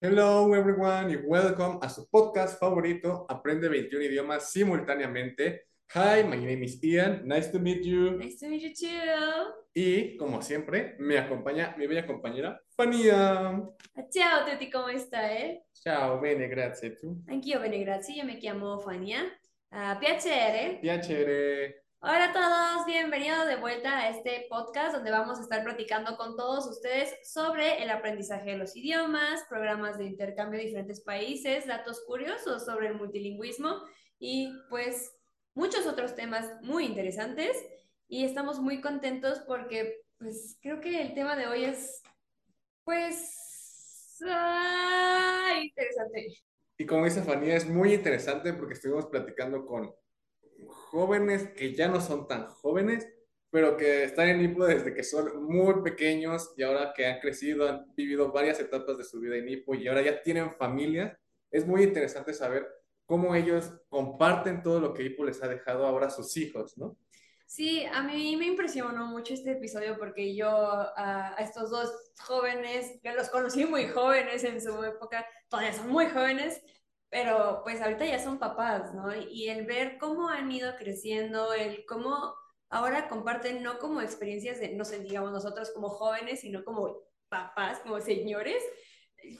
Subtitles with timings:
[0.00, 5.66] Hello everyone y welcome a su podcast favorito, Aprende 21 idiomas simultáneamente.
[5.92, 8.12] Hi, my name is Ian, nice to meet you.
[8.12, 9.54] Nice to meet you too.
[9.74, 13.60] Y como siempre, me acompaña mi bella compañera Fania.
[14.08, 15.64] Ciao tutti, come stai?
[15.72, 16.94] Ciao, bene, grazie.
[16.94, 17.24] Tu?
[17.26, 18.14] Anch'io bene, grazie.
[18.14, 19.22] Io mi chiamo Fania.
[19.70, 20.78] Ah, piacere.
[20.80, 21.86] Piacere.
[22.00, 26.36] Hola a todos, bienvenidos de vuelta a este podcast donde vamos a estar platicando con
[26.36, 32.04] todos ustedes sobre el aprendizaje de los idiomas, programas de intercambio de diferentes países, datos
[32.06, 33.82] curiosos sobre el multilingüismo
[34.20, 35.12] y pues
[35.54, 37.56] muchos otros temas muy interesantes.
[38.06, 42.00] Y estamos muy contentos porque pues creo que el tema de hoy es
[42.84, 46.28] pues ah, interesante.
[46.76, 49.92] Y como dice Fania, es muy interesante porque estuvimos platicando con
[50.90, 53.08] jóvenes que ya no son tan jóvenes,
[53.50, 57.68] pero que están en Nipo desde que son muy pequeños y ahora que han crecido,
[57.68, 61.16] han vivido varias etapas de su vida en Nipo y ahora ya tienen familias.
[61.50, 62.66] Es muy interesante saber
[63.06, 66.98] cómo ellos comparten todo lo que Ipo les ha dejado ahora a sus hijos, ¿no?
[67.46, 71.90] Sí, a mí me impresionó mucho este episodio porque yo a estos dos
[72.20, 76.60] jóvenes, que los conocí muy jóvenes en su época, todavía son muy jóvenes,
[77.10, 79.14] pero pues ahorita ya son papás, ¿no?
[79.14, 82.34] Y el ver cómo han ido creciendo, el cómo
[82.70, 87.80] ahora comparten no como experiencias de, no sé, digamos nosotros como jóvenes, sino como papás,
[87.80, 88.62] como señores,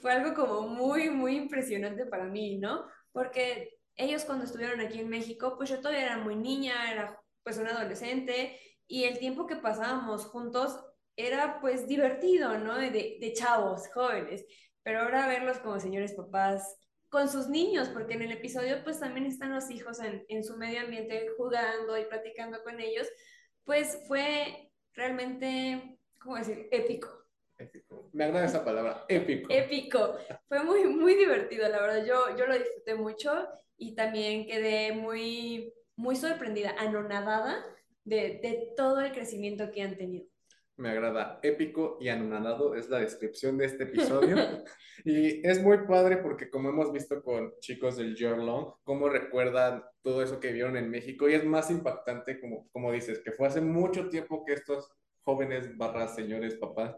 [0.01, 2.85] fue algo como muy, muy impresionante para mí, ¿no?
[3.11, 7.57] Porque ellos cuando estuvieron aquí en México, pues yo todavía era muy niña, era pues
[7.57, 10.79] una adolescente, y el tiempo que pasábamos juntos
[11.15, 12.75] era pues divertido, ¿no?
[12.77, 14.45] De, de chavos, jóvenes,
[14.83, 16.77] pero ahora verlos como señores papás,
[17.09, 20.57] con sus niños, porque en el episodio pues también están los hijos en, en su
[20.57, 23.07] medio ambiente jugando y platicando con ellos,
[23.63, 26.67] pues fue realmente, ¿cómo decir?
[26.71, 27.09] Épico.
[27.57, 28.09] Épico.
[28.13, 29.51] Me agrada esa palabra, épico.
[29.51, 30.15] Épico.
[30.47, 32.05] Fue muy, muy divertido, la verdad.
[32.05, 37.65] Yo, yo lo disfruté mucho y también quedé muy, muy sorprendida, anonadada
[38.05, 40.28] de, de todo el crecimiento que han tenido
[40.79, 41.39] me agrada.
[41.43, 44.35] Épico y anonadado es la descripción de este episodio.
[45.05, 50.23] y es muy padre porque como hemos visto con chicos del Long, cómo recuerdan todo
[50.23, 53.61] eso que vieron en México y es más impactante, como, como dices, que fue hace
[53.61, 54.91] mucho tiempo que estos
[55.23, 56.95] jóvenes barras señores papás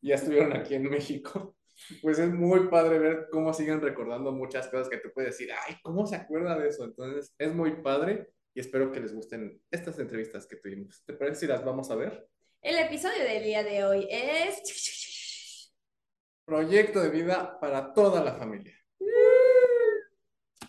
[0.00, 1.56] ya estuvieron aquí en México.
[2.02, 5.74] Pues es muy padre ver cómo siguen recordando muchas cosas que te puedes decir, ay,
[5.82, 6.84] ¿cómo se acuerda de eso?
[6.84, 11.02] Entonces es muy padre y espero que les gusten estas entrevistas que tuvimos.
[11.04, 12.28] ¿Te parece si las vamos a ver?
[12.64, 15.70] El episodio del día de hoy es...
[16.46, 18.74] Proyecto de vida para toda la familia.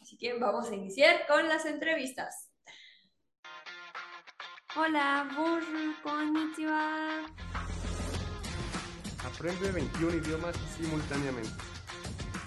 [0.01, 2.51] Así que vamos a iniciar con las entrevistas.
[4.75, 5.63] Hola, bonjour,
[6.03, 7.28] konnichiwa.
[9.23, 11.63] Aprende 21 idiomas simultáneamente.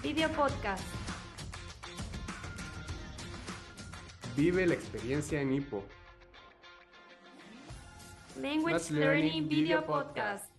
[0.03, 0.83] Video podcast.
[4.35, 5.83] Vive la experiencia en Hippo.
[8.41, 10.49] Language Learning Video Podcast.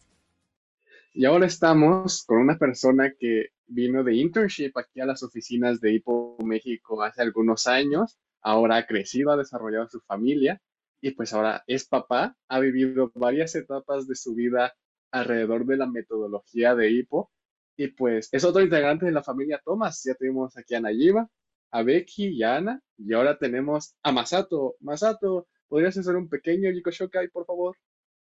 [1.15, 5.95] Y ahora estamos con una persona que vino de internship aquí a las oficinas de
[5.95, 8.19] Hipo México hace algunos años.
[8.43, 10.61] Ahora ha crecido, ha desarrollado su familia
[11.01, 12.37] y pues ahora es papá.
[12.49, 14.75] Ha vivido varias etapas de su vida
[15.11, 17.31] alrededor de la metodología de Hipo.
[17.79, 20.03] Y pues es otro integrante de la familia Thomas.
[20.05, 21.29] Ya tenemos aquí a Nayiba,
[21.71, 22.83] a Becky y a Ana.
[22.99, 24.77] Y ahora tenemos a Masato.
[24.81, 27.77] Masato, ¿Podrías hacer un pequeño Yikoshokai, por favor?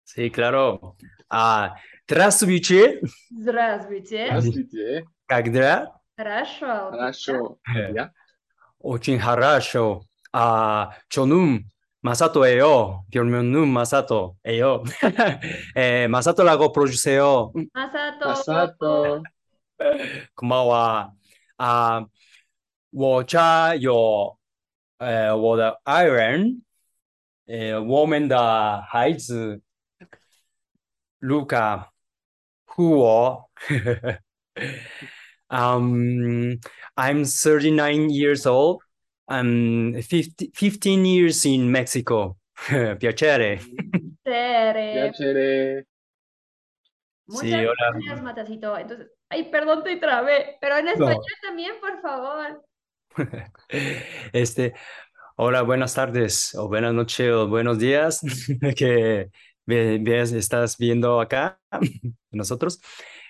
[0.05, 0.97] Sí, claro.
[2.07, 3.01] Здравствуйте.
[3.31, 4.27] Здравствуйте.
[4.27, 5.05] Здравствуйте.
[5.27, 5.99] Когда?
[6.15, 6.91] Хорошо.
[6.91, 7.59] Хорошо.
[8.79, 10.03] Очень хорошо.
[10.31, 11.65] А, Чонум
[12.03, 13.07] Масато Эо.
[13.09, 14.85] Германум Масато Эо.
[16.09, 16.71] Масато Лаго
[17.73, 18.25] Масато.
[18.25, 19.23] Масато.
[20.35, 21.15] Кумава.
[21.57, 22.07] А,
[22.91, 24.39] 我家有
[24.99, 26.63] 呃我的爱人。
[27.48, 29.62] 呃，我们的孩子，
[31.20, 31.88] Luca，
[32.66, 33.50] 和我，
[35.50, 36.58] um,
[36.96, 38.82] I'm 39 years old.
[39.28, 42.38] I'm 50, 15 years in Mexico.
[43.00, 43.60] Piacere.
[44.24, 44.94] Piacere.
[44.94, 45.86] Piacere.
[47.26, 48.78] Muchas sí, gracias, Matacito.
[48.78, 51.48] Entonces, ay, perdón, te trabé, pero en español no.
[51.48, 52.64] también, por favor.
[54.34, 54.74] este,
[55.41, 58.21] Hola, buenas tardes o buenas noches o buenos días
[58.77, 59.31] que
[59.69, 61.61] estás viendo acá
[62.33, 62.81] nosotros.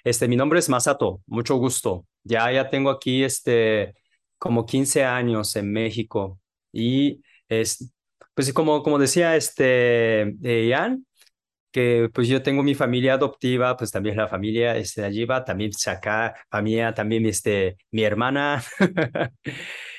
[0.05, 2.07] Este, mi nombre es Masato, mucho gusto.
[2.25, 3.95] Ya, ya tengo aquí este,
[4.39, 6.41] como 15 años en México
[6.73, 7.93] y es,
[8.33, 11.05] pues como, como decía este, Ian,
[11.73, 15.73] que pues yo tengo mi familia adoptiva, pues también la familia este, allí va, también
[15.87, 18.63] acá, familia, también este, mi hermana.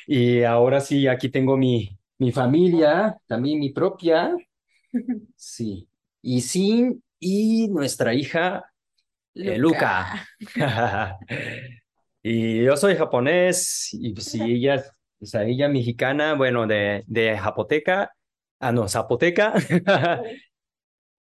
[0.08, 4.36] y ahora sí, aquí tengo mi, mi familia, también mi propia.
[5.36, 5.88] Sí.
[6.22, 8.66] Y sí, y nuestra hija,
[9.36, 10.28] eh, Luca.
[12.24, 14.84] y yo soy japonés, y pues si ella,
[15.22, 18.12] o sea, ella mexicana, bueno, de, de Zapoteca,
[18.60, 19.54] ah, no, Zapoteca.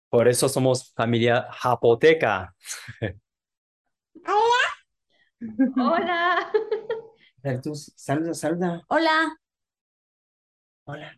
[0.08, 2.54] Por eso somos familia japoteca.
[5.76, 6.50] Hola.
[7.96, 8.82] Saluda, saluda.
[8.88, 9.38] Hola.
[10.90, 11.12] Hola.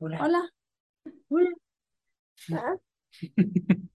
[0.00, 0.18] Hola.
[0.20, 0.50] Hola.
[1.28, 2.78] Hola.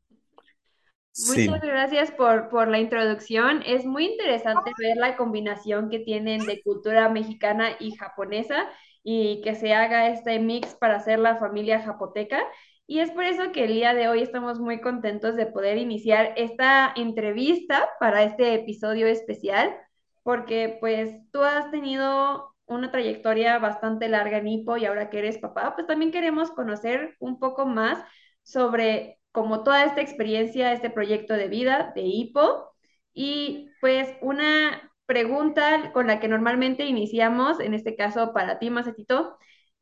[1.28, 3.62] Muchas gracias por, por la introducción.
[3.66, 8.70] Es muy interesante ver la combinación que tienen de cultura mexicana y japonesa
[9.04, 12.42] y que se haga este mix para hacer la familia japoteca.
[12.88, 16.32] Y es por eso que el día de hoy estamos muy contentos de poder iniciar
[16.38, 19.76] esta entrevista para este episodio especial,
[20.24, 25.38] porque pues tú has tenido una trayectoria bastante larga en Hipo y ahora que eres
[25.38, 28.04] papá, pues también queremos conocer un poco más
[28.44, 32.74] sobre como toda esta experiencia, este proyecto de vida de Hipo.
[33.14, 39.38] Y pues una pregunta con la que normalmente iniciamos, en este caso para ti, Macetito,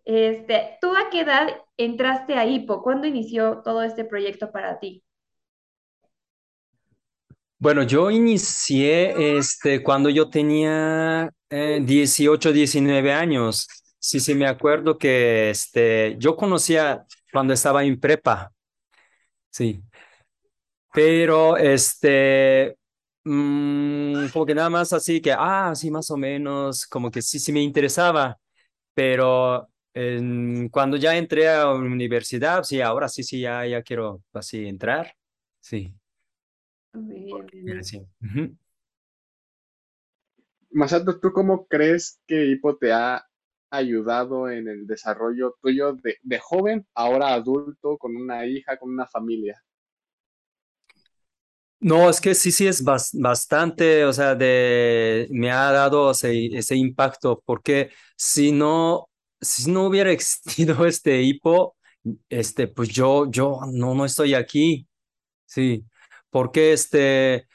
[0.05, 2.81] este, ¿tú a qué edad entraste a HIPO?
[2.81, 5.03] ¿Cuándo inició todo este proyecto para ti?
[7.59, 13.67] Bueno, yo inicié este, cuando yo tenía 18, eh, 19 años.
[13.99, 18.51] Sí, sí, me acuerdo que este, yo conocía cuando estaba en prepa.
[19.49, 19.81] Sí.
[20.94, 22.75] Pero este,
[23.23, 27.39] mm, como que nada más así que, ah, sí, más o menos, como que sí,
[27.39, 28.38] sí me interesaba.
[28.94, 29.69] Pero
[30.71, 35.13] cuando ya entré a la universidad, sí, ahora sí, sí, ya, ya quiero así entrar.
[35.59, 35.94] Sí.
[37.81, 38.01] Sí.
[40.71, 43.25] Masato, ¿tú cómo crees que Hipo te ha
[43.69, 49.07] ayudado en el desarrollo tuyo de, de joven, ahora adulto, con una hija, con una
[49.07, 49.61] familia?
[51.79, 56.75] No, es que sí, sí es bastante, o sea, de, me ha dado ese, ese
[56.75, 59.09] impacto, porque si no,
[59.39, 61.75] si no hubiera existido este hipo,
[62.29, 64.87] este, pues yo, yo no, no estoy aquí.
[65.45, 65.85] Sí,
[66.29, 67.47] porque este,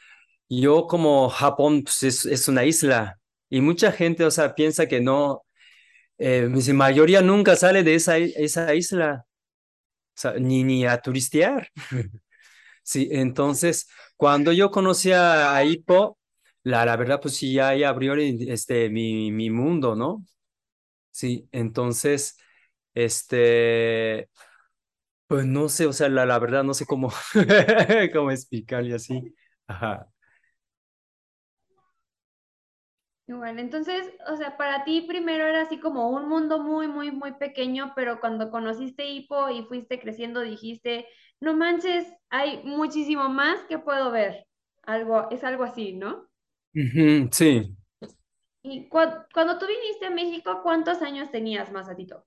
[0.61, 3.19] yo como Japón pues es, una isla
[3.49, 5.45] y mucha gente, o sea, piensa que no,
[6.19, 9.27] eh, mayoría nunca sale de esa, esa isla,
[10.17, 11.69] o sea, ni, ni a turistear.
[12.83, 15.65] sí, entonces, cuando yo conocí a, a
[16.65, 20.25] la, la verdad, pues sí, ya, ya abrió este, mi, mi mundo, ¿no?
[21.13, 22.37] Sí, entonces,
[22.95, 24.31] este,
[25.27, 27.13] pues no sé, o sea, la, la verdad no sé cómo,
[28.13, 29.35] cómo explicarle así.
[29.67, 30.12] Ajá.
[33.29, 37.33] Bueno, entonces, o sea, para ti primero era así como un mundo muy, muy, muy
[37.33, 41.07] pequeño, pero cuando conociste Hipo y fuiste creciendo, dijiste,
[41.41, 44.47] no manches, hay muchísimo más que puedo ver.
[44.83, 46.29] Algo, es algo así, ¿no?
[47.33, 47.77] sí.
[48.65, 52.27] Y cuando tú viniste a México, ¿cuántos años tenías, Masatito?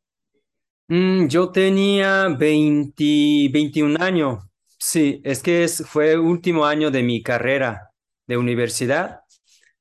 [0.87, 4.43] Mm, yo tenía 20, 21 años.
[4.77, 7.91] Sí, es que es, fue último año de mi carrera
[8.27, 9.21] de universidad.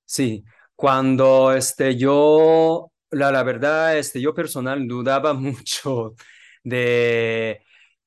[0.04, 0.44] Sí,
[0.76, 6.14] cuando este, yo, la, la verdad, este, yo personal dudaba mucho
[6.64, 7.62] de,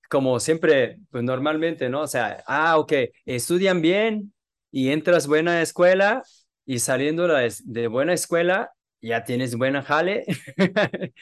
[0.10, 2.02] como siempre, pues normalmente, ¿no?
[2.02, 2.94] O sea, ah, ok,
[3.26, 4.34] estudian bien
[4.72, 6.24] y entras buena escuela
[6.66, 8.72] y saliendo de buena escuela,
[9.02, 10.26] ya tienes buena jale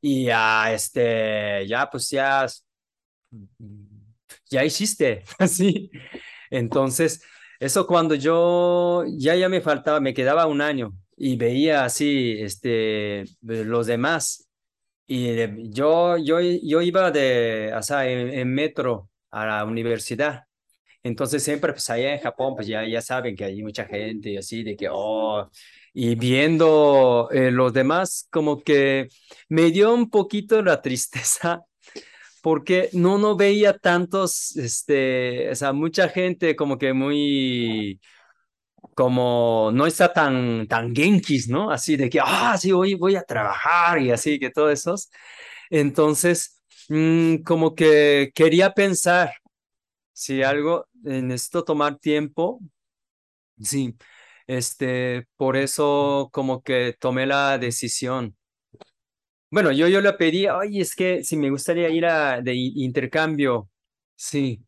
[0.00, 2.46] y ya, este, ya pues ya,
[4.50, 5.90] ya hiciste, así.
[6.50, 7.22] Entonces,
[7.58, 13.24] eso cuando yo, ya, ya me faltaba, me quedaba un año y veía así, este,
[13.42, 14.48] los demás.
[15.06, 20.48] Y yo, yo, yo iba de, o sea, en metro a la universidad
[21.02, 24.36] entonces siempre, pues allá en Japón, pues ya, ya saben que hay mucha gente y
[24.36, 25.48] así, de que, oh,
[25.94, 29.08] y viendo eh, los demás, como que
[29.48, 31.62] me dio un poquito la tristeza,
[32.42, 38.00] porque no, no veía tantos, este, o sea, mucha gente como que muy,
[38.94, 41.70] como no está tan, tan genkis, ¿no?
[41.70, 45.10] Así de que, ah, sí, hoy voy a trabajar y así, que todos esos.
[45.70, 49.32] Entonces, mm, como que quería pensar
[50.14, 52.60] si algo, eh, necesito tomar tiempo.
[53.62, 53.96] Sí,
[54.46, 58.36] este, por eso como que tomé la decisión.
[59.50, 63.70] Bueno, yo, yo le pedí, ay, es que si me gustaría ir a de intercambio,
[64.14, 64.62] sí,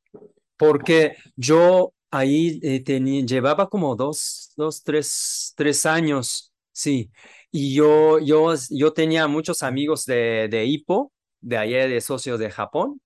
[0.57, 7.11] porque yo ahí eh, tenía, llevaba como dos, dos, tres, tres años, sí,
[7.53, 12.51] y yo, yo, yo tenía muchos amigos de, de Hippo, de allá de socios de
[12.51, 13.01] Japón,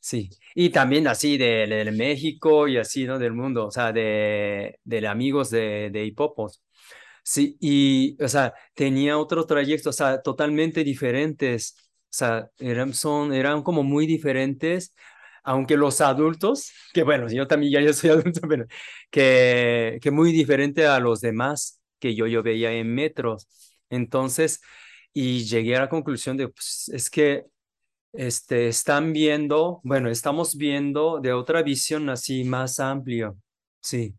[0.00, 3.18] sí, y también así de, de México y así, ¿no?
[3.18, 6.62] Del mundo, o sea, de, de amigos de, de Hipopos.
[7.24, 13.32] Sí, y, o sea, tenía otro trayecto, o sea, totalmente diferentes, o sea, eran, son,
[13.32, 14.92] eran como muy diferentes,
[15.44, 18.66] aunque los adultos, que bueno, yo también ya yo soy adulto, pero
[19.10, 23.48] que, que muy diferente a los demás que yo, yo veía en metros.
[23.88, 24.60] Entonces,
[25.12, 27.44] y llegué a la conclusión de, pues, es que
[28.12, 33.36] este, están viendo, bueno, estamos viendo de otra visión así más amplio,
[33.80, 34.14] sí.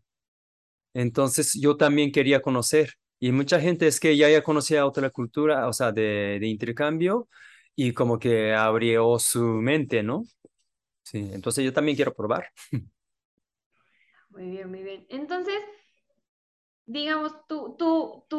[0.94, 2.94] Entonces yo también quería conocer.
[3.20, 7.28] Y mucha gente es que ya ya conocía otra cultura, o sea, de, de intercambio
[7.76, 10.24] y como que abrió su mente, ¿no?
[11.04, 12.48] Sí, entonces yo también quiero probar.
[14.30, 15.06] Muy bien, muy bien.
[15.08, 15.54] Entonces,
[16.86, 18.38] digamos, tu, tu, tu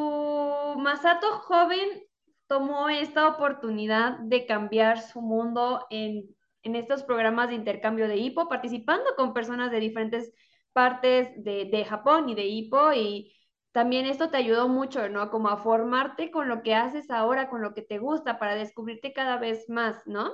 [0.80, 2.04] Masato joven
[2.48, 8.48] tomó esta oportunidad de cambiar su mundo en, en estos programas de intercambio de hipo,
[8.48, 10.34] participando con personas de diferentes
[10.76, 13.34] partes de, de Japón y de Hippo y
[13.72, 15.32] también esto te ayudó mucho, ¿no?
[15.32, 19.14] Como a formarte con lo que haces ahora, con lo que te gusta, para descubrirte
[19.14, 20.34] cada vez más, ¿no?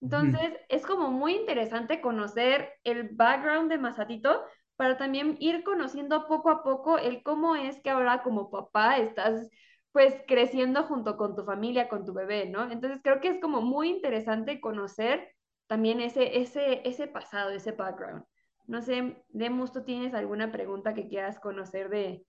[0.00, 4.44] Entonces, es como muy interesante conocer el background de Masatito
[4.76, 9.50] para también ir conociendo poco a poco el cómo es que ahora como papá estás
[9.92, 12.70] pues creciendo junto con tu familia, con tu bebé, ¿no?
[12.70, 15.34] Entonces, creo que es como muy interesante conocer
[15.66, 18.24] también ese, ese, ese pasado, ese background.
[18.66, 22.24] No sé, Demus, ¿tú tienes alguna pregunta que quieras conocer de,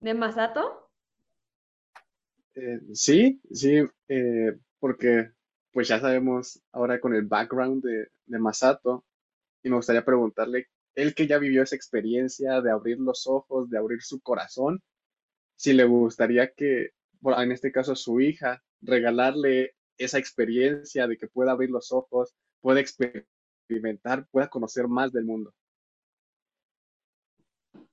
[0.00, 0.90] de Masato?
[2.54, 5.30] Eh, sí, sí, eh, porque
[5.72, 9.04] pues ya sabemos ahora con el background de, de Masato
[9.62, 13.78] y me gustaría preguntarle, él que ya vivió esa experiencia de abrir los ojos, de
[13.78, 14.82] abrir su corazón,
[15.56, 16.90] si le gustaría que,
[17.22, 22.80] en este caso su hija, regalarle esa experiencia de que pueda abrir los ojos, pueda
[22.80, 25.54] experimentar, pueda conocer más del mundo.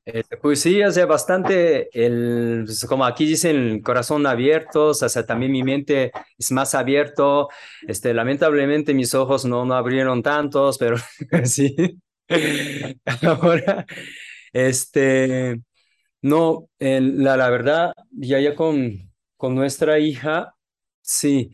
[0.06, 5.52] Este, pues sí, hace bastante, el, pues, como aquí dicen, corazón abierto, o sea, también
[5.54, 7.48] mi mente es más abierto.
[7.88, 10.98] Este, lamentablemente mis ojos no, no abrieron tantos, pero
[11.46, 11.76] sí.
[13.22, 13.86] Ahora,
[14.54, 15.62] este,
[16.22, 20.56] no, la, la verdad, ya ya con, con nuestra hija,
[21.02, 21.52] sí.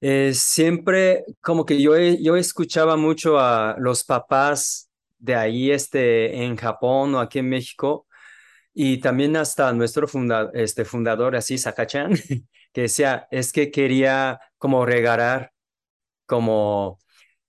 [0.00, 4.83] Eh, siempre como que yo, yo escuchaba mucho a los papás
[5.24, 8.06] de ahí este, en Japón o aquí en México,
[8.74, 12.12] y también hasta nuestro funda, este, fundador, así, Sakachan,
[12.72, 15.52] que decía, es que quería como regalar
[16.26, 16.98] como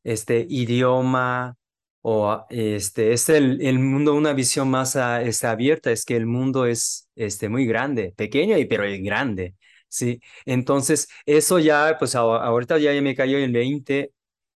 [0.03, 1.57] este idioma
[2.01, 6.27] o este, es el, el mundo una visión más a, este, abierta, es que el
[6.27, 9.55] mundo es este, muy grande, pequeño, y, pero grande,
[9.89, 10.21] ¿sí?
[10.45, 14.11] Entonces, eso ya, pues ahorita ya me cayó el 20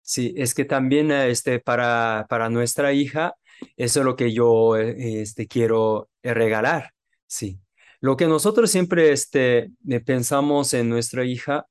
[0.09, 3.35] Sí, es que también este, para, para nuestra hija,
[3.77, 6.93] eso es lo que yo eh, este, quiero eh, regalar.
[7.27, 7.59] Sí.
[8.01, 9.69] Lo que nosotros siempre este,
[10.07, 11.67] pensamos en nuestra hija,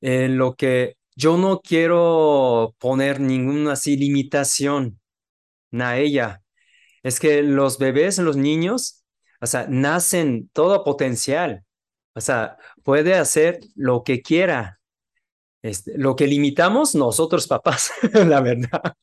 [0.00, 4.98] en lo que yo no quiero poner ninguna así limitación
[5.72, 6.42] a ella.
[7.02, 9.04] Es que los bebés, los niños,
[9.42, 11.66] o sea, nacen todo potencial.
[12.14, 14.79] O sea, puede hacer lo que quiera.
[15.62, 18.94] Este, lo que limitamos nosotros papás, la verdad.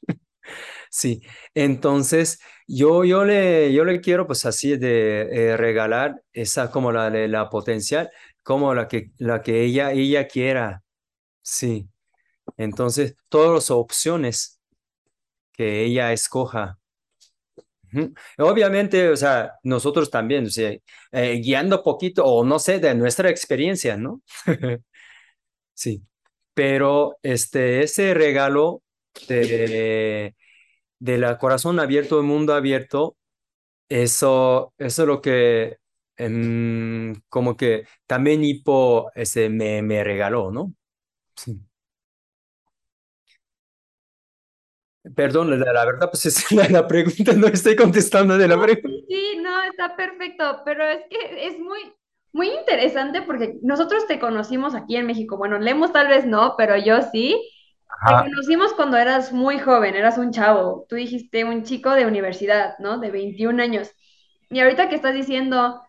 [0.89, 1.21] Sí,
[1.53, 5.21] entonces yo, yo, le, yo le quiero pues así de
[5.51, 8.09] eh, regalar esa como la la potencial,
[8.43, 10.83] como la que, la que ella, ella quiera.
[11.43, 11.89] Sí,
[12.57, 14.59] entonces todas las opciones
[15.53, 16.79] que ella escoja.
[18.37, 20.71] Obviamente, o sea, nosotros también, o sea,
[21.11, 24.21] eh, guiando poquito o no sé, de nuestra experiencia, ¿no?
[25.75, 26.06] sí
[26.57, 28.81] pero este, ese regalo
[29.27, 30.35] de,
[30.97, 33.15] de la corazón abierto, el mundo abierto,
[33.89, 35.77] eso, eso es lo que
[36.15, 40.73] em, como que también Hippo ese, me, me regaló, ¿no?
[41.35, 41.61] Sí.
[45.15, 49.05] Perdón, la, la, verdad, pues es la, la, pregunta, no estoy contestando de la pregunta.
[49.07, 51.93] Sí, no, está perfecto, pero es que es muy,
[52.38, 55.38] muy interesante porque nosotros te conocimos aquí en México.
[55.38, 57.36] Bueno, Lemos tal vez no, pero yo sí.
[58.08, 60.86] Te conocimos cuando eras muy joven, eras un chavo.
[60.88, 63.00] Tú dijiste un chico de universidad, ¿no?
[63.00, 63.91] De 21 años.
[64.51, 65.82] Y ahorita que estás diciendo,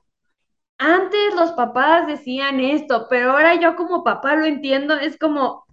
[0.78, 5.66] antes los papás decían esto, pero ahora yo como papá lo entiendo, es como,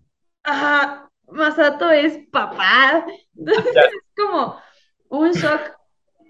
[0.43, 3.05] ah, Masato es papá.
[3.37, 4.57] Entonces es como,
[5.07, 5.71] un shock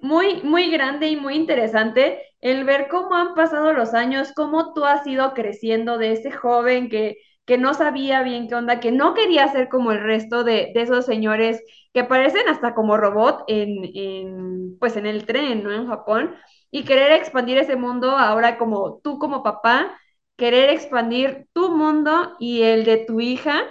[0.01, 4.85] muy, muy grande y muy interesante el ver cómo han pasado los años, cómo tú
[4.85, 9.13] has ido creciendo de ese joven que, que no sabía bien qué onda, que no
[9.13, 11.61] quería ser como el resto de, de esos señores
[11.93, 15.71] que parecen hasta como robot en, en, pues en el tren, ¿no?
[15.71, 16.35] En Japón,
[16.71, 19.97] y querer expandir ese mundo ahora como tú como papá,
[20.37, 23.63] querer expandir tu mundo y el de tu hija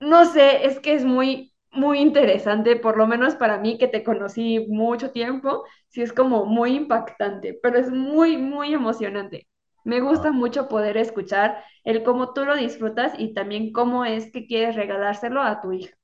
[0.00, 4.04] no sé, es que es muy, muy interesante, por lo menos para mí que te
[4.04, 9.48] conocí mucho tiempo, sí es como muy impactante, pero es muy, muy emocionante.
[9.84, 14.46] Me gusta mucho poder escuchar el cómo tú lo disfrutas y también cómo es que
[14.46, 15.94] quieres regalárselo a tu hija.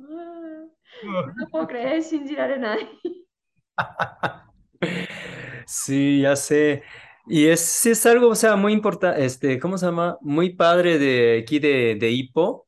[0.00, 0.66] Ah,
[1.36, 2.88] No puedo creer, Shinji Arenai.
[5.66, 6.82] Sí, ya sé.
[7.26, 10.16] Y es, es algo, o sea, muy importante, este, ¿cómo se llama?
[10.20, 12.65] Muy padre de aquí de, de Hippo.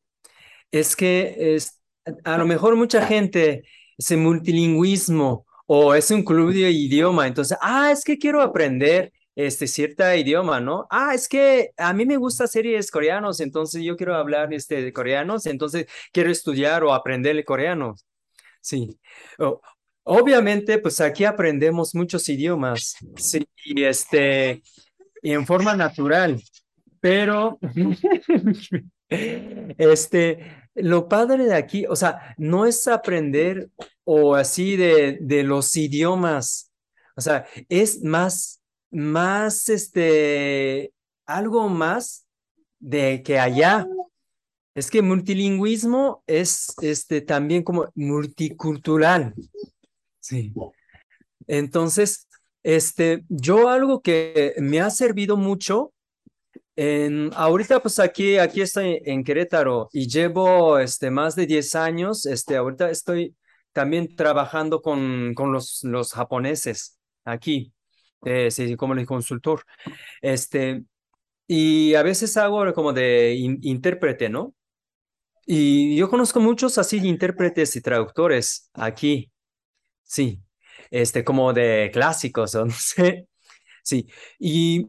[0.70, 1.80] Es que es,
[2.24, 3.64] a lo mejor mucha gente,
[3.96, 9.66] ese multilingüismo o es un club de idioma, entonces, ah, es que quiero aprender este
[9.68, 10.86] cierta idioma, ¿no?
[10.90, 14.92] Ah, es que a mí me gusta series coreanos, entonces yo quiero hablar este de
[14.92, 17.94] coreanos, entonces quiero estudiar o aprender el coreano.
[18.60, 18.98] Sí.
[20.02, 24.62] Obviamente, pues aquí aprendemos muchos idiomas, sí, y este,
[25.22, 26.42] y en forma natural,
[26.98, 27.58] pero
[29.08, 30.38] este,
[30.82, 33.70] lo padre de aquí, o sea, no es aprender
[34.04, 36.68] o así de, de los idiomas,
[37.18, 40.92] o sea, es más, más, este,
[41.26, 42.26] algo más
[42.78, 43.88] de que allá.
[44.74, 49.34] Es que multilingüismo es este, también como multicultural.
[50.20, 50.54] Sí.
[51.48, 52.28] Entonces,
[52.62, 55.92] este, yo algo que me ha servido mucho,
[56.78, 62.24] en, ahorita pues aquí, aquí estoy en Querétaro y llevo este, más de 10 años,
[62.26, 63.36] este, ahorita estoy
[63.72, 67.72] también trabajando con, con los, los japoneses aquí,
[68.24, 69.62] eh, sí, como el consultor,
[70.22, 70.84] este,
[71.48, 74.54] y a veces hago como de in- intérprete, ¿no?
[75.46, 79.30] Y yo conozco muchos así intérpretes y traductores aquí,
[80.04, 80.42] sí,
[80.90, 83.28] este, como de clásicos, no sé,
[83.84, 84.08] sí.
[84.38, 84.86] Y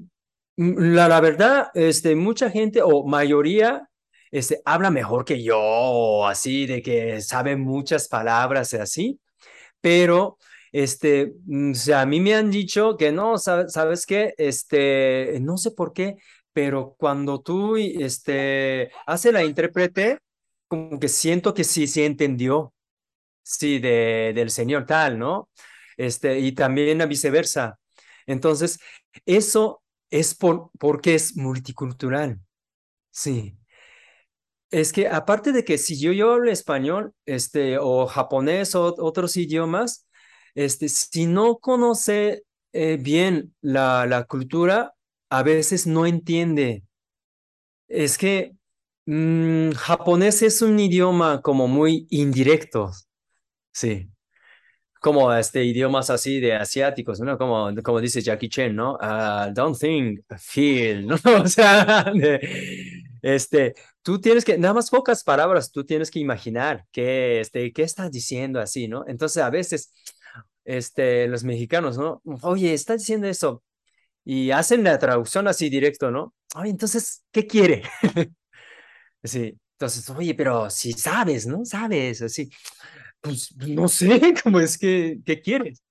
[0.60, 3.89] la, la verdad, este, mucha gente o mayoría,
[4.32, 9.19] este, habla mejor que yo, así, de que sabe muchas palabras y así,
[9.82, 10.38] pero,
[10.72, 14.34] este, mm, a mí me han dicho que no, ¿sabes, qué?
[14.38, 16.17] Este, no sé por qué,
[16.54, 20.19] pero cuando tú, este, hace la intérprete,
[20.67, 22.74] como que siento que sí, sí entendió,
[23.43, 25.50] sí, de, del señor tal, ¿no?
[25.98, 27.80] Este, y también a viceversa.
[28.28, 28.80] Entonces,
[29.26, 32.39] eso es por, porque es multicultural,
[33.12, 33.58] sí.
[34.72, 39.36] Es que aparte de que si yo, yo hablo español, este, o japonés o otros
[39.38, 40.08] idiomas,
[40.54, 42.43] este, si no conoce
[42.74, 44.93] eh, bien la, la cultura,
[45.30, 46.84] a veces no entiende.
[47.88, 48.56] Es que
[49.06, 52.91] mm, japonés es un idioma como muy indirecto,
[53.74, 54.10] sí.
[55.00, 57.38] Como este idiomas así de asiáticos, ¿no?
[57.38, 58.98] Como, como dice Jackie Chan, ¿no?
[59.02, 61.16] Ah, don't think, feel, ¿no?
[61.44, 62.40] O sea, de-
[63.22, 67.84] este, tú tienes que, nada más pocas palabras, tú tienes que imaginar qué, este, qué
[67.84, 69.06] estás diciendo así, ¿no?
[69.08, 69.94] Entonces, a veces,
[70.66, 72.22] este, los mexicanos, ¿no?
[72.44, 73.64] Oye, está diciendo eso
[74.26, 76.34] y hacen la traducción así directo, ¿no?
[76.56, 77.84] Oye, entonces, ¿qué quiere?
[79.24, 81.66] Sí, entonces, oye, pero si sabes, ¿no?
[81.66, 82.50] Sabes, así,
[83.21, 85.84] pues no sé, cómo es que, ¿qué quieres?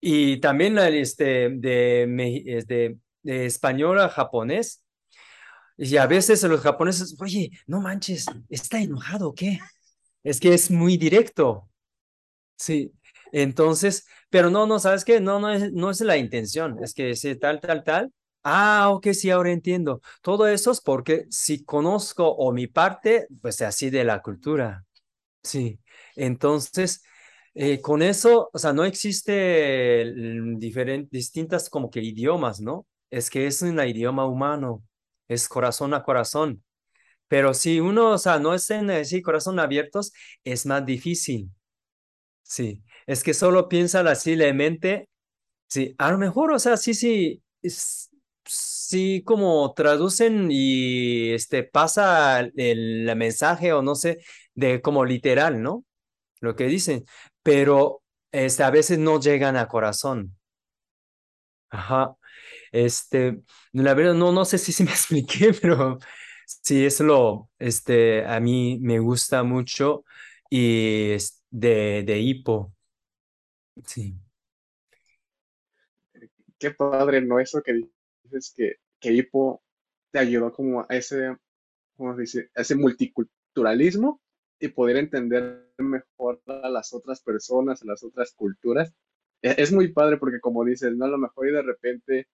[0.00, 4.82] Y también este, de, de español a japonés,
[5.76, 9.58] y a veces los japoneses, oye, no manches, ¿está enojado qué?
[10.24, 11.68] Es que es muy directo,
[12.56, 12.92] sí.
[13.32, 15.20] Entonces, pero no, no, ¿sabes qué?
[15.20, 18.12] No, no es, no es la intención, es que sí, tal, tal, tal.
[18.42, 20.00] Ah, ok, sí, ahora entiendo.
[20.22, 24.84] Todo eso es porque si conozco o mi parte, pues así de la cultura.
[25.42, 25.80] Sí,
[26.18, 27.02] entonces,
[27.54, 30.12] eh, con eso, o sea, no existe
[30.58, 32.86] diferentes, distintas como que idiomas, ¿no?
[33.10, 34.84] Es que es un idioma humano,
[35.28, 36.62] es corazón a corazón.
[37.28, 40.12] Pero si uno, o sea, no es en así corazón abiertos,
[40.44, 41.50] es más difícil.
[42.42, 45.08] Sí, es que solo piensan así la mente.
[45.68, 47.42] Sí, a lo mejor, o sea, sí, sí,
[48.44, 54.18] sí, como traducen y este pasa el, el mensaje o no sé,
[54.54, 55.84] de como literal, ¿no?
[56.40, 57.04] Lo que dicen,
[57.42, 60.36] pero este, a veces no llegan a corazón.
[61.70, 62.16] Ajá.
[62.72, 63.40] Este,
[63.72, 65.98] la verdad, no, no sé si, si me expliqué, pero
[66.46, 70.04] sí, es lo, este, a mí me gusta mucho
[70.50, 71.16] y,
[71.50, 72.74] de, de hipo.
[73.86, 74.14] Sí.
[76.58, 77.38] Qué padre, ¿no?
[77.38, 77.80] Eso que
[78.24, 79.62] dices que, que Hippo
[80.10, 81.36] te ayudó como a ese,
[81.96, 82.50] ¿cómo se dice?
[82.56, 84.20] A ese multiculturalismo
[84.60, 88.92] y poder entender mejor a las otras personas, a las otras culturas.
[89.42, 91.06] E- Es muy padre porque como dices, ¿no?
[91.06, 92.28] A lo mejor y de repente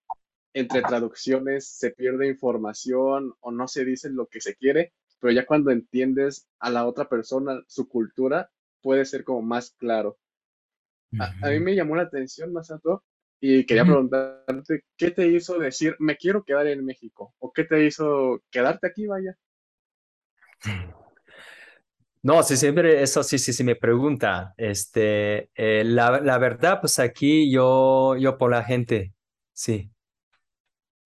[0.54, 5.46] entre traducciones se pierde información o no se dice lo que se quiere, pero ya
[5.46, 8.50] cuando entiendes a la otra persona, su cultura,
[8.82, 10.18] puede ser como más claro.
[11.18, 13.04] A, a mí me llamó la atención, Masato,
[13.40, 17.34] y quería preguntarte, ¿qué te hizo decir, me quiero quedar en México?
[17.40, 19.36] ¿O qué te hizo quedarte aquí, vaya?
[22.24, 24.54] No, sí, siempre eso sí, sí, sí me pregunta.
[24.56, 29.12] Este, eh, la, la verdad, pues aquí yo, yo por la gente,
[29.52, 29.90] sí.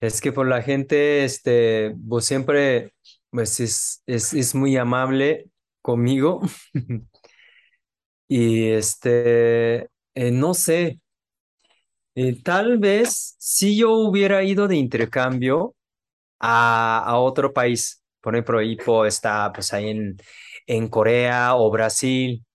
[0.01, 2.93] Es que por la gente, este, pues siempre,
[3.31, 5.51] pues es, es, es muy amable
[5.83, 6.41] conmigo.
[8.29, 11.01] Y este, eh, no sé,
[12.15, 15.75] eh, tal vez si yo hubiera ido de intercambio
[16.41, 20.17] a, a otro país, por ejemplo, Ipo está pues ahí en,
[20.69, 22.47] en Corea o Brasil,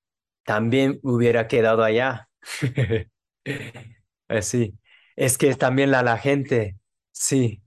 [0.45, 2.29] también hubiera quedado allá.
[4.27, 4.77] Así,
[5.15, 6.77] es que también la, la gente,
[7.11, 7.61] sí.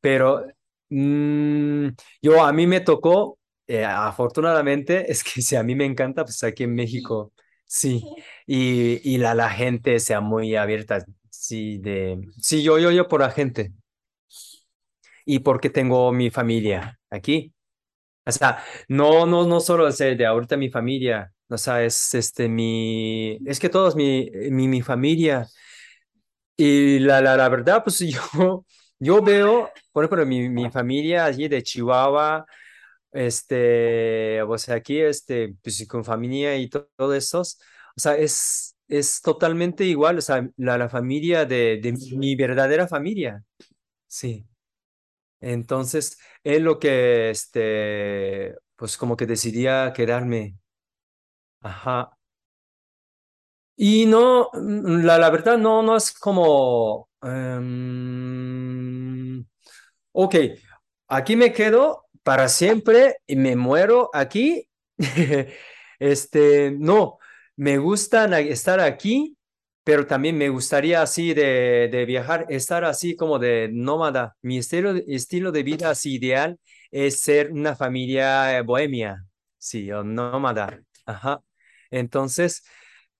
[0.00, 0.46] Pero
[0.90, 1.88] mm,
[2.22, 6.42] yo a mí me tocó, eh, afortunadamente, es que si a mí me encanta, pues
[6.44, 7.32] aquí en México,
[7.66, 8.04] sí,
[8.46, 13.20] y, y la, la gente sea muy abierta, sí, de, sí, yo, yo, yo por
[13.22, 13.72] la gente,
[15.24, 17.53] y porque tengo mi familia aquí.
[18.26, 23.38] O sea, no, no, no solo de ahorita mi familia, o sea, es este mi,
[23.46, 25.46] es que todos mi, mi, mi familia.
[26.56, 27.98] Y la, la, la verdad, pues
[28.34, 28.64] yo,
[28.98, 32.46] yo veo, por ejemplo, mi, mi familia allí de Chihuahua,
[33.12, 38.76] este, o sea, aquí, este, pues con familia y to- todo eso, o sea, es,
[38.88, 43.42] es totalmente igual, o sea, la, la familia de, de mi verdadera familia,
[44.08, 44.46] sí.
[45.44, 50.56] Entonces, es lo que, este, pues como que decidía quedarme,
[51.60, 52.16] ajá.
[53.76, 58.44] Y no, mm, la, verdad no, no es como, em,
[60.12, 60.36] ok,
[61.08, 64.68] aquí me quedo para siempre y me muero aquí.
[66.00, 67.18] Este, no,
[67.56, 69.36] me gusta estar aquí,
[69.84, 74.36] pero también me gustaría así de, de viajar, estar así como de nómada.
[74.42, 76.58] Mi estilo, estilo de vida así ideal
[76.90, 79.24] es ser una familia eh, bohemia,
[79.58, 80.80] sí, o nómada.
[81.06, 81.40] Ajá.
[81.90, 82.64] Entonces,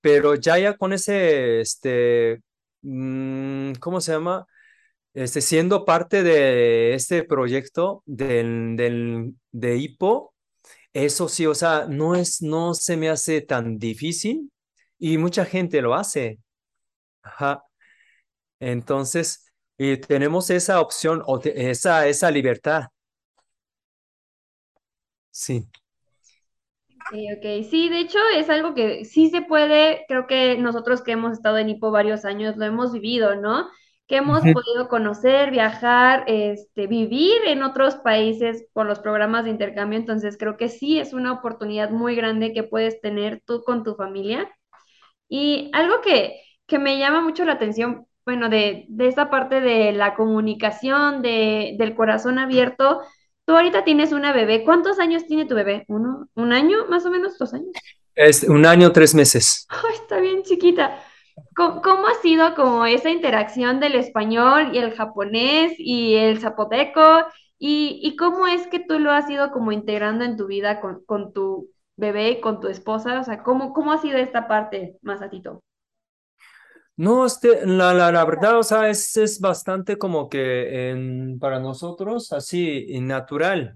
[0.00, 2.40] pero ya ya con ese, este,
[2.82, 4.46] mm, ¿cómo se llama?
[5.14, 10.34] Este, siendo parte de este proyecto del, del, de HIPO,
[10.92, 14.52] eso sí, o sea, no es, no se me hace tan difícil
[14.98, 16.38] y mucha gente lo hace.
[17.24, 17.64] Ajá.
[18.60, 19.46] Entonces,
[19.78, 22.84] y tenemos esa opción o te- esa, esa libertad.
[25.32, 25.68] Sí.
[27.12, 27.64] Ok, ok.
[27.70, 31.58] Sí, de hecho es algo que sí se puede, creo que nosotros que hemos estado
[31.58, 33.68] en Ipo varios años lo hemos vivido, ¿no?
[34.06, 39.98] Que hemos podido conocer, viajar, este, vivir en otros países con los programas de intercambio,
[39.98, 43.94] entonces creo que sí es una oportunidad muy grande que puedes tener tú con tu
[43.96, 44.50] familia.
[45.28, 49.92] Y algo que, que me llama mucho la atención, bueno, de, de esta parte de
[49.92, 53.02] la comunicación, de, del corazón abierto,
[53.44, 54.64] tú ahorita tienes una bebé.
[54.64, 55.84] ¿Cuántos años tiene tu bebé?
[55.88, 56.28] ¿Uno?
[56.34, 56.86] ¿Un año?
[56.88, 57.38] ¿Más o menos?
[57.38, 57.84] ¿Dos años?
[58.16, 59.68] Es un año, tres meses.
[59.94, 61.00] Está bien chiquita.
[61.56, 67.26] ¿Cómo, cómo ha sido como esa interacción del español y el japonés y el zapoteco?
[67.58, 71.04] ¿Y, y cómo es que tú lo has ido como integrando en tu vida con,
[71.06, 73.20] con tu bebé y con tu esposa?
[73.20, 75.62] O sea, ¿cómo, cómo ha sido esta parte, Masatito?
[76.96, 81.58] No, este, la, la, la verdad, o sea, es, es bastante como que en, para
[81.58, 83.74] nosotros así natural.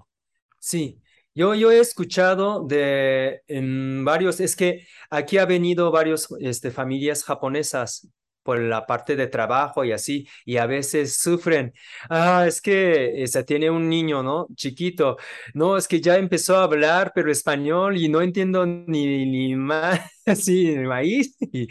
[0.61, 1.00] Sí,
[1.35, 7.24] yo, yo he escuchado de en varios, es que aquí ha venido varios este, familias
[7.24, 8.09] japonesas
[8.48, 11.74] por la parte de trabajo y así, y a veces sufren.
[12.08, 14.46] Ah, es que esa tiene un niño, ¿no?
[14.54, 15.18] Chiquito.
[15.52, 20.00] No, es que ya empezó a hablar, pero español y no entiendo ni, ni más,
[20.26, 21.37] así, maíz.
[21.52, 21.68] Y,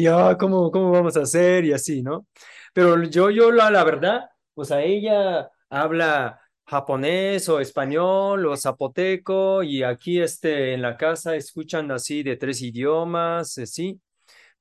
[0.00, 1.64] y ah, ¿cómo, cómo vamos a hacer?
[1.64, 2.28] Y así, ¿no?
[2.72, 4.20] Pero yo, yo, la, la verdad,
[4.54, 11.34] pues a ella habla japonés o español o zapoteco y aquí este, en la casa
[11.34, 14.00] escuchan así de tres idiomas, sí,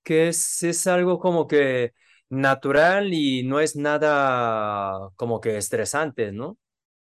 [0.03, 1.93] que es, es algo como que
[2.29, 6.57] natural y no es nada como que estresante, ¿no?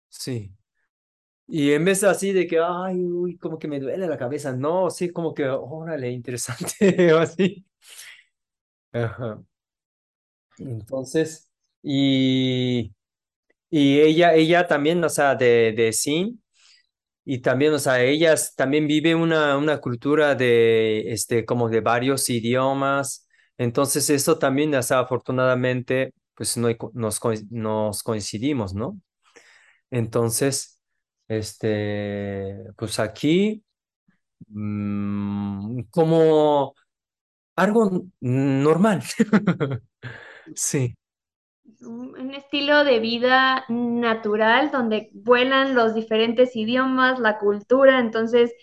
[0.08, 0.54] Sí.
[1.48, 4.90] Y en vez así de que, ay, uy, como que me duele la cabeza, no,
[4.90, 7.66] sí, como que, órale, interesante, o así.
[8.92, 9.42] Ajá.
[10.58, 11.50] Entonces,
[11.82, 12.94] y,
[13.70, 16.41] y ella, ella también, o sea, de, de Sin,
[17.24, 22.28] y también, o sea, ella también vive una, una cultura de, este, como de varios
[22.30, 23.28] idiomas.
[23.58, 28.98] Entonces, eso también, o sea, afortunadamente, pues no, nos, nos coincidimos, ¿no?
[29.90, 30.80] Entonces,
[31.28, 33.64] este, pues aquí,
[34.48, 36.74] mm, como
[37.56, 39.02] algo normal.
[40.56, 40.94] Sí.
[42.32, 48.54] Un estilo de vida natural donde vuelan los diferentes idiomas, la cultura, entonces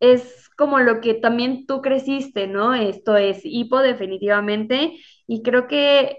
[0.00, 2.72] es como lo que también tú creciste, ¿no?
[2.72, 6.16] Esto es hipo definitivamente y creo que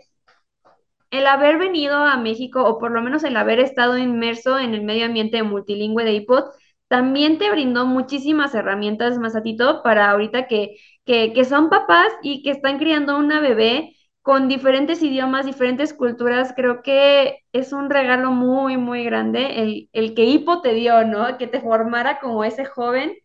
[1.10, 4.84] el haber venido a México o por lo menos el haber estado inmerso en el
[4.84, 6.44] medio ambiente multilingüe de iPod
[6.90, 12.52] también te brindó muchísimas herramientas, Masatito, para ahorita que, que, que son papás y que
[12.52, 13.96] están criando una bebé
[14.30, 20.14] con diferentes idiomas, diferentes culturas, creo que es un regalo muy, muy grande el, el
[20.14, 21.40] que Hipo te dio, ¿no?
[21.40, 23.18] Que te formara como ese joven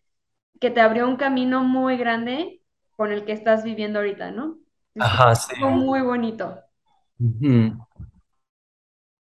[0.61, 2.63] que te abrió un camino muy grande
[2.97, 4.59] con el que estás viviendo ahorita, ¿no?
[4.99, 5.55] Ajá, sí.
[5.61, 6.59] Muy bonito.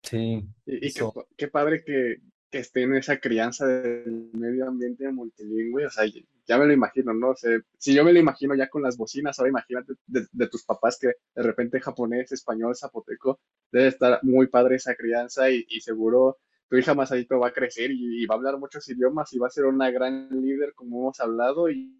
[0.04, 0.48] Sí.
[0.66, 1.04] Y, qué,
[1.36, 6.04] qué, padre que, que esté en esa crianza del medio ambiente multilingüe, o sea,
[6.46, 7.30] ya me lo imagino, ¿no?
[7.30, 10.64] O sea, si yo me lo imagino ya con las bocinas, ahora imagínate de, tus
[10.64, 13.40] papás que de repente japonés, español, zapoteco,
[13.72, 17.90] debe estar muy padre esa crianza y, seguro tu hija más adito va a crecer
[17.92, 21.20] y, va a hablar muchos idiomas y va a ser una gran líder como hemos
[21.20, 21.94] hablado y,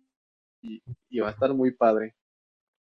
[0.63, 2.15] y va a estar muy padre.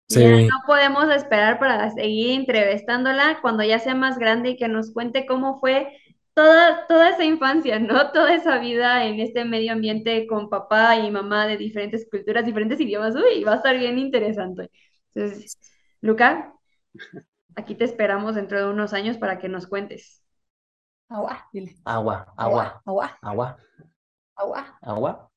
[0.10, 0.24] Sí.
[0.24, 5.26] no podemos esperar para seguir entrevistándola cuando ya sea más grande y que nos cuente
[5.26, 6.00] cómo fue
[6.38, 7.88] toda, toda esa infancia, ¿no?
[8.14, 12.80] Toda esa vida en este medio ambiente con papá y mamá de diferentes culturas, diferentes
[12.80, 13.16] idiomas.
[13.16, 14.70] Uy, va a estar bien interesante.
[15.16, 15.58] Entonces,
[16.00, 16.54] Luca,
[17.56, 20.24] aquí te esperamos dentro de unos años para que nos cuentes.
[21.10, 21.76] Agua, dile.
[21.86, 22.84] Agua, agua.
[22.86, 23.18] Agua.
[23.24, 23.58] Agua.
[24.36, 24.78] Agua.
[24.82, 25.32] Agua.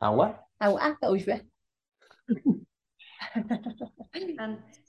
[0.00, 0.48] Agua.
[0.58, 0.98] Agua.
[1.08, 1.48] Uy, ve.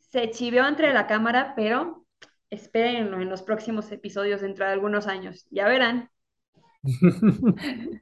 [0.09, 2.02] Se chiveó entre la cámara, pero
[2.53, 5.47] espérenlo en los próximos episodios dentro de algunos años.
[5.49, 6.09] Ya verán.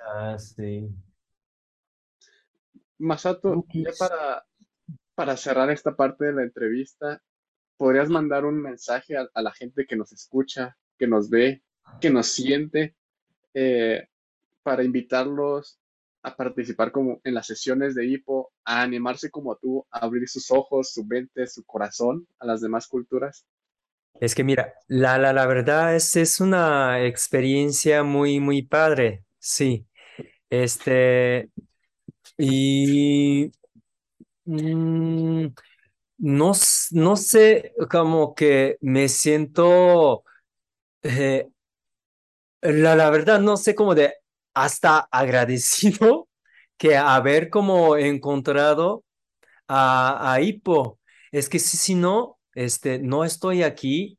[0.00, 0.88] ah, sí.
[2.98, 4.44] Masato, ya para,
[5.14, 7.20] para cerrar esta parte de la entrevista,
[7.76, 11.62] ¿podrías mandar un mensaje a, la gente que nos escucha, que nos ve,
[12.00, 12.94] que nos siente,
[13.54, 14.06] eh,
[14.62, 15.81] para invitarlos
[16.22, 20.50] a participar como en las sesiones de hipo, a animarse como tú, a abrir sus
[20.50, 23.44] ojos, su mente, su corazón a las demás culturas?
[24.20, 29.86] Es que mira, la, la, la verdad es, es una experiencia muy, muy padre, sí.
[30.50, 31.50] Este,
[32.38, 33.52] y
[34.44, 35.46] mm,
[36.18, 36.52] no,
[36.92, 40.24] no sé, como que me siento,
[41.02, 41.50] eh,
[42.60, 44.14] la, la verdad, no sé cómo de
[44.54, 46.28] hasta agradecido
[46.78, 49.04] que haber como encontrado
[49.68, 51.00] a, a Hippo.
[51.32, 54.18] Es que si, si no, este, no estoy aquí,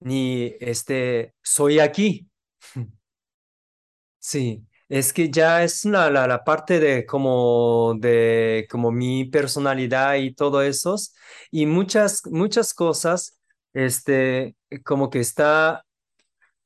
[0.00, 2.28] ni este, soy aquí.
[4.18, 10.34] Sí, es que ya es la, la, parte de como, de como mi personalidad y
[10.34, 10.96] todo eso,
[11.50, 13.38] y muchas, muchas cosas,
[13.72, 15.84] este, como que está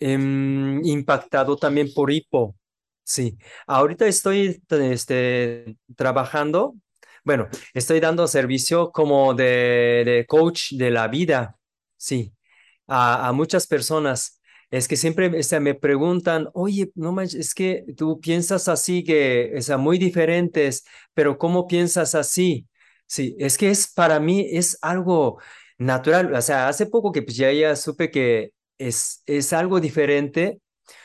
[0.00, 2.56] em, impactado también por hipo.
[3.04, 6.76] Sí, ahorita estoy este, trabajando,
[7.24, 11.58] bueno, estoy dando servicio como de, de coach de la vida,
[11.96, 12.32] sí,
[12.86, 14.40] a, a, muchas personas.
[14.70, 19.52] Es que siempre este, me preguntan, oye, no manches, es que tú piensas así, que
[19.68, 20.84] o muy diferentes,
[21.14, 22.68] pero ¿cómo piensas así?
[23.06, 25.40] Sí, es que es para mí es algo
[25.78, 26.32] natural.
[26.34, 30.60] O sea, hace poco que pues ya, ya supe que es, es algo diferente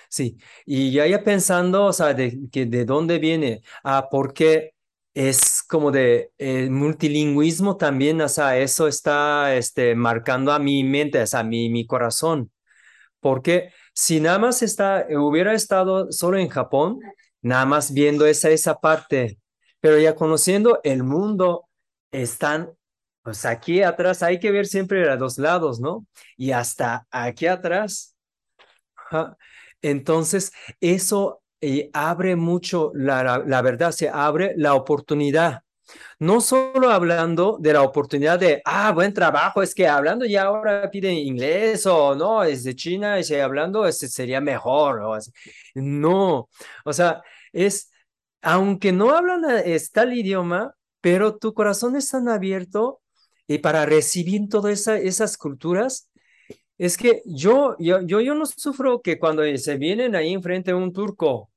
[0.10, 4.74] Sí, y ya ya pensando, o sea, de, que de dónde viene, ah, porque
[5.14, 11.22] es como de eh, multilingüismo también, o sea, eso está este, marcando a mi mente,
[11.22, 12.52] o sea, mi, mi corazón.
[13.20, 17.00] Porque si nada más está, hubiera estado solo en Japón,
[17.42, 19.40] nada más viendo esa, esa parte,
[19.80, 21.68] pero ya conociendo el mundo,
[22.12, 22.72] están,
[23.24, 26.06] pues aquí atrás, hay que ver siempre a dos lados, ¿no?
[26.38, 28.16] Y hasta aquí atrás.
[29.86, 35.62] Entonces, eso eh, abre mucho, la, verdad, se abre la oportunidad.
[36.20, 40.90] no solo hablando de la oportunidad de, ah, buen trabajo, es que hablando ya ahora
[40.90, 45.02] piden inglés o no, es de China y hablando este sería mejor.
[45.02, 45.18] O.
[45.76, 46.50] No,
[46.86, 47.22] o sea,
[47.54, 47.92] es,
[48.42, 53.02] aunque no hablan está el idioma, pero tu corazón está abierto
[53.48, 56.10] y para recibir todas esa, esas culturas,
[56.78, 60.92] es que yo, yo, yo, yo no sufro que cuando se vienen ahí enfrente un
[60.94, 61.50] turco,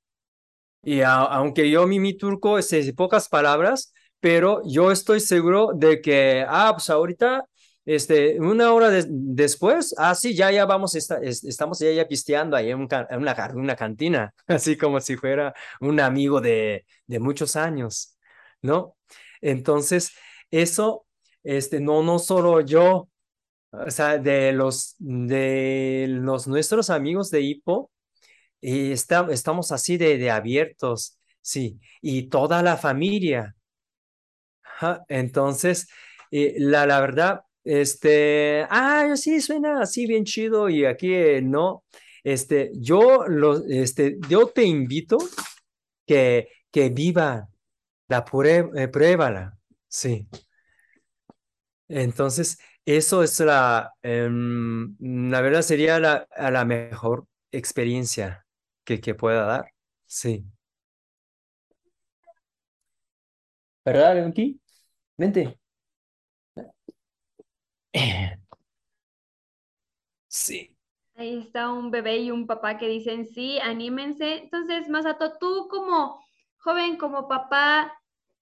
[0.83, 6.45] y aunque yo mi, turco es de pocas palabras, pero yo estoy seguro de que,
[6.49, 7.45] ah, pues ahorita,
[7.85, 12.89] este, una hora después, ah, sí, ya, ya vamos, estamos ya, ya pisteando ahí en,
[13.11, 18.17] en una, una cantina, así como si fuera un amigo de, de muchos años,
[18.63, 18.97] ¿no?
[19.41, 20.13] Entonces,
[20.51, 21.07] eso,
[21.43, 23.09] este, no, no solo yo,
[23.71, 27.91] o sea, de los, de los nuestros amigos de Hipo,
[28.61, 33.57] y estamos así de, de abiertos, sí, y toda la familia.
[35.09, 35.89] Entonces,
[36.31, 41.85] eh, la, la verdad, este, ah, sí, suena así bien chido y aquí eh, no.
[42.25, 45.19] Este, yo, lo, este, yo te invito
[46.07, 47.49] que, que viva
[48.09, 50.29] la prueba, eh, pruébala, sí.
[51.89, 52.59] Entonces,
[52.97, 54.97] eso es la, em,
[55.31, 58.47] la verdad sería la, la mejor experiencia
[58.85, 59.73] que, que pueda dar,
[60.07, 60.45] sí.
[63.85, 64.61] ¿Verdad, Leonki?
[65.19, 65.59] Vente.
[70.29, 70.75] Sí.
[71.17, 74.39] Ahí está un bebé y un papá que dicen sí, anímense.
[74.45, 76.25] Entonces, Masato, tú como
[76.59, 77.93] joven, como papá,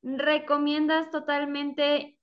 [0.02, 2.15] ¿recomiendas totalmente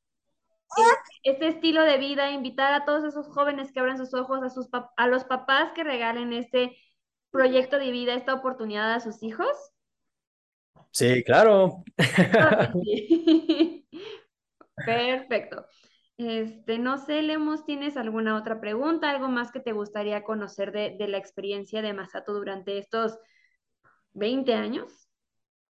[1.24, 4.70] este estilo de vida, invitar a todos esos jóvenes que abran sus ojos, a, sus
[4.98, 6.78] a los papás que regalen este
[7.32, 9.48] proyecto de vida, esta oportunidad a sus hijos?
[10.92, 11.84] Sí, claro.
[14.86, 15.66] Perfecto.
[16.18, 19.10] Este, no sé, Lemos, ¿tienes alguna otra pregunta?
[19.10, 23.18] ¿Algo más que te gustaría conocer de, la experiencia de Masato durante estos
[24.14, 25.10] 20 años?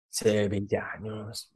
[0.07, 1.51] Sí, 20 años.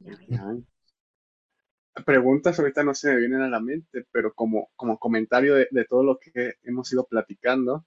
[2.04, 6.02] Preguntas ahorita no se me vienen a la mente, pero como, como comentario de, todo
[6.02, 7.86] lo que hemos ido platicando,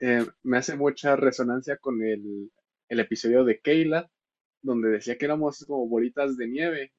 [0.00, 2.50] eh, me hace mucha resonancia con el,
[2.88, 4.10] el episodio de Keila,
[4.62, 6.92] donde decía que éramos como bolitas de nieve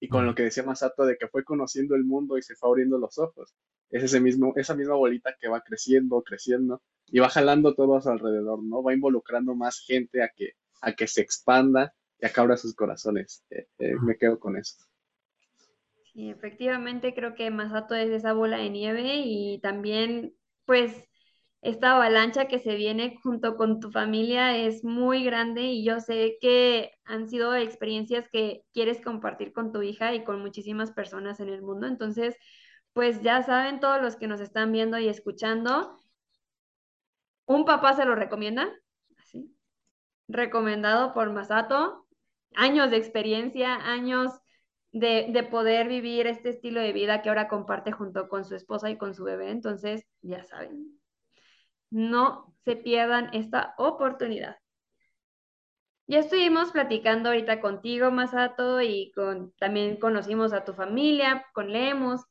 [0.00, 2.68] y con lo que decía Masato de que fue conociendo el mundo y se fue
[2.68, 3.54] abriendo los ojos.
[3.90, 8.02] Es ese mismo, esa misma bolita que va creciendo, creciendo y va jalando todo a
[8.02, 8.82] su alrededor, ¿no?
[8.82, 12.74] Va involucrando más gente a que, a que se expanda y a que abra sus
[12.74, 13.44] corazones.
[13.50, 14.76] Eh, eh, me quedo con eso.
[16.14, 20.32] Sí, efectivamente creo que Masato es esa bola de nieve y también,
[20.64, 21.04] pues,
[21.62, 26.36] esta avalancha que se viene junto con tu familia es muy grande y yo sé
[26.40, 31.48] que han sido experiencias que quieres compartir con tu hija y con muchísimas personas en
[31.48, 31.86] el mundo.
[31.88, 32.36] Entonces,
[32.92, 35.98] pues ya saben todos los que nos están viendo y escuchando,
[37.46, 38.68] un papá se lo recomienda,
[39.18, 39.56] así,
[40.28, 42.06] recomendado por Masato,
[42.54, 44.32] años de experiencia, años
[44.94, 48.90] de, de, poder vivir este estilo de vida que ahora comparte junto con su esposa
[48.90, 49.50] y con su bebé.
[49.50, 51.00] Entonces, ya saben,
[51.90, 54.56] no se pierdan esta oportunidad.
[56.06, 62.22] Ya estuvimos platicando ahorita contigo, Masato, y con, también conocimos a tu familia, con Lemos,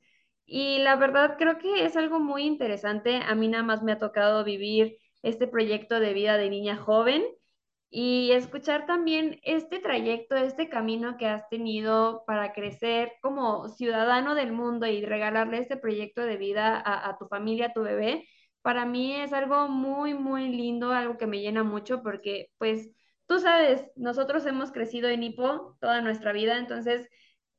[0.46, 3.18] y la verdad creo que es algo muy interesante.
[3.18, 7.24] A mí nada más me ha tocado vivir este proyecto de vida de niña joven
[7.96, 14.52] y escuchar también este trayecto, este camino que has tenido para crecer como ciudadano del
[14.52, 18.26] mundo y regalarle este proyecto de vida a, tu familia, a tu bebé
[18.64, 22.90] para mí es algo muy, muy lindo, algo que me llena mucho porque, pues,
[23.28, 27.08] tú sabes, nosotros hemos crecido en Hipo toda nuestra vida, entonces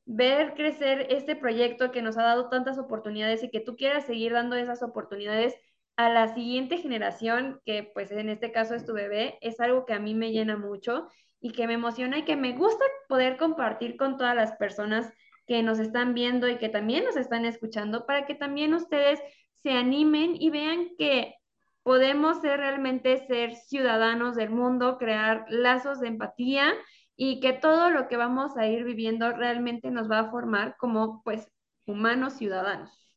[0.05, 4.33] ver crecer este proyecto que nos ha dado tantas oportunidades y que tú quieras seguir
[4.33, 5.55] dando esas oportunidades
[5.97, 9.93] a la siguiente generación, que pues en este caso es tu bebé, es algo que
[9.93, 11.07] a mí me llena mucho
[11.39, 15.11] y que me emociona y que me gusta poder compartir con todas las personas
[15.47, 19.19] que nos están viendo y que también nos están escuchando para que también ustedes
[19.61, 21.35] se animen y vean que
[21.83, 26.73] podemos ser realmente ser ciudadanos del mundo, crear lazos de empatía
[27.15, 31.21] y que todo lo que vamos a ir viviendo realmente nos va a formar como
[31.23, 31.47] pues
[31.85, 33.07] humanos ciudadanos.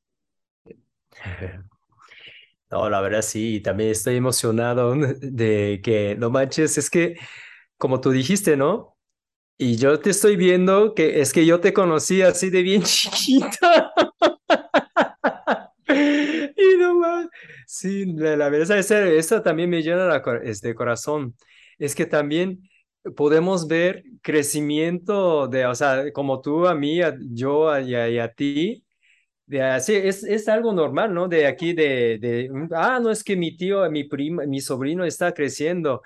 [2.71, 7.17] No, la verdad sí, también estoy emocionado de que, no manches, es que,
[7.79, 8.97] como tú dijiste, ¿no?
[9.59, 13.93] Y yo te estoy viendo que es que yo te conocí así de bien chiquita.
[15.89, 17.29] Y no más.
[17.67, 21.35] Sí, la, verdad, eso también me llena la, este corazón.
[21.79, 22.69] Es que también
[23.17, 27.01] podemos ver crecimiento de, o sea, como tú a mí,
[27.33, 28.85] yo a, y a ti.
[29.51, 31.27] Es, es algo normal, ¿no?
[31.29, 35.33] De aquí, de, de, ah, no es que mi tío, mi primo, mi sobrino está
[35.33, 36.03] creciendo,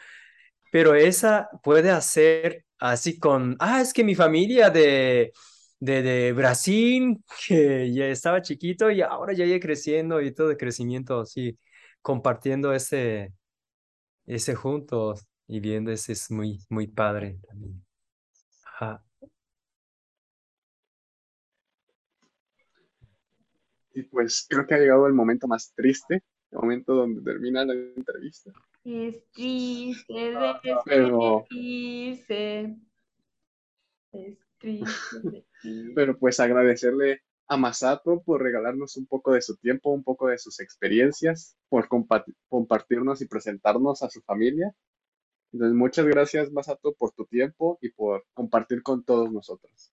[0.72, 5.32] pero esa puede hacer así con, ah, es que mi familia de,
[5.80, 7.18] de, de Brasil,
[7.48, 11.58] que ya estaba chiquito y ahora ya iba creciendo y todo de crecimiento, así,
[12.02, 13.32] compartiendo ese,
[14.26, 17.84] ese juntos y viendo ese es muy, muy padre también.
[18.64, 19.04] Ajá.
[23.94, 27.74] Y pues creo que ha llegado el momento más triste, el momento donde termina la
[27.74, 28.52] entrevista.
[28.84, 30.34] Es triste
[30.84, 32.76] Pero- despedirse.
[34.12, 35.46] Es triste.
[35.94, 40.38] Pero pues agradecerle a Masato por regalarnos un poco de su tiempo, un poco de
[40.38, 44.74] sus experiencias, por compa- compartirnos y presentarnos a su familia.
[45.52, 49.92] Entonces, muchas gracias, Masato, por tu tiempo y por compartir con todos nosotros.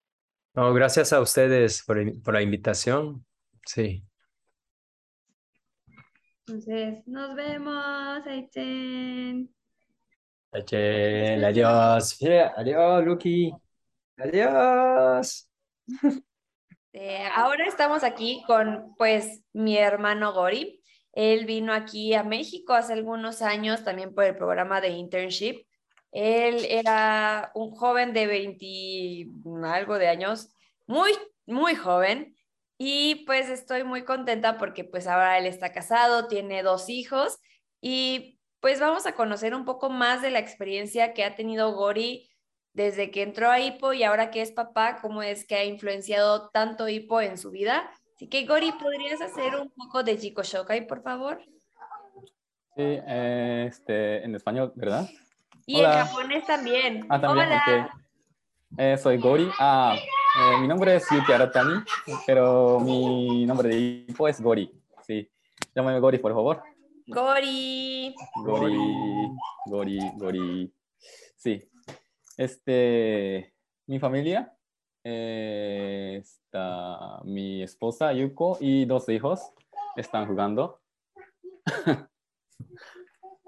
[0.56, 3.26] No, gracias a ustedes por, por la invitación.
[3.66, 4.04] Sí.
[6.48, 9.54] Entonces, nos vemos, Aichen.
[10.52, 12.18] Achel, adiós.
[12.18, 13.54] Yeah, adiós, Lucky.
[14.18, 15.48] Adiós.
[16.92, 20.82] Eh, ahora estamos aquí con, pues, mi hermano Gori.
[21.14, 25.68] Él vino aquí a México hace algunos años también por el programa de internship.
[26.12, 30.52] Él era un joven de 20 algo de años,
[30.88, 31.12] muy,
[31.46, 32.36] muy joven.
[32.82, 37.38] Y pues estoy muy contenta porque pues ahora él está casado, tiene dos hijos
[37.82, 42.30] y pues vamos a conocer un poco más de la experiencia que ha tenido Gori
[42.72, 46.50] desde que entró a Hippo y ahora que es papá, cómo es que ha influenciado
[46.52, 47.92] tanto Hippo en su vida.
[48.16, 51.42] Así que Gori, ¿podrías hacer un poco de Chico Shokai, por favor?
[52.78, 55.10] Sí, eh, este, en español, ¿verdad?
[55.66, 56.00] Y Hola.
[56.00, 57.06] en japonés también.
[57.10, 57.90] Ah, también, Hola.
[58.78, 59.50] Eh, soy Gori.
[59.60, 61.84] Ah, eh, mi nombre es Yuki Aratani,
[62.26, 64.72] pero mi nombre de hipo es Gori.
[65.02, 65.30] Sí,
[65.76, 66.62] llámame Gori, por favor.
[67.08, 68.16] Gori.
[68.46, 68.78] Gori,
[69.66, 70.74] Gori, Gori.
[71.36, 71.62] Sí.
[72.38, 73.54] Este,
[73.88, 74.56] mi familia
[75.04, 79.52] eh, está mi esposa Yuko y dos hijos
[79.96, 80.80] están jugando.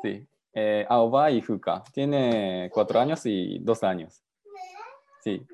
[0.04, 0.28] sí.
[0.54, 1.84] Eh, Aoba y Fuka.
[1.94, 4.24] Tiene cuatro años y dos años.
[5.24, 5.46] Sí.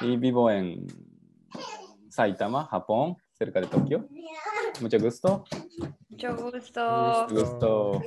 [0.00, 0.84] Y vivo en
[2.10, 4.08] Saitama, Japón, cerca de Tokio.
[4.80, 5.44] Mucho gusto.
[6.10, 7.26] Mucho gusto.
[7.30, 8.02] Gusto.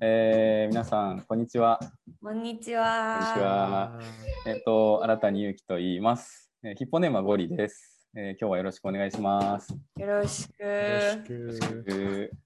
[0.00, 1.78] Eh, 皆さん、こんにちは。
[2.22, 2.22] Konnichiwa.
[2.22, 4.00] こんにちは。
[4.46, 6.50] えっと、新たにゆきと言います。
[6.62, 9.76] えーヒッポネームはゴリです、えー今日はよろしくお願いします。
[9.98, 10.54] Yoroshiku.
[10.60, 12.44] えー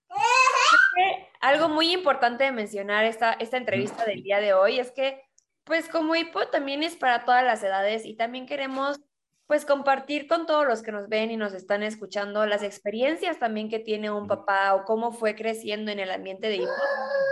[1.40, 5.27] Algo muy importante de mencionar esta, esta entrevista del día de hoy es que,
[5.68, 8.98] pues como Hippo también es para todas las edades y también queremos,
[9.46, 13.68] pues compartir con todos los que nos ven y nos están escuchando las experiencias también
[13.68, 16.72] que tiene un papá o cómo fue creciendo en el ambiente de Hippo,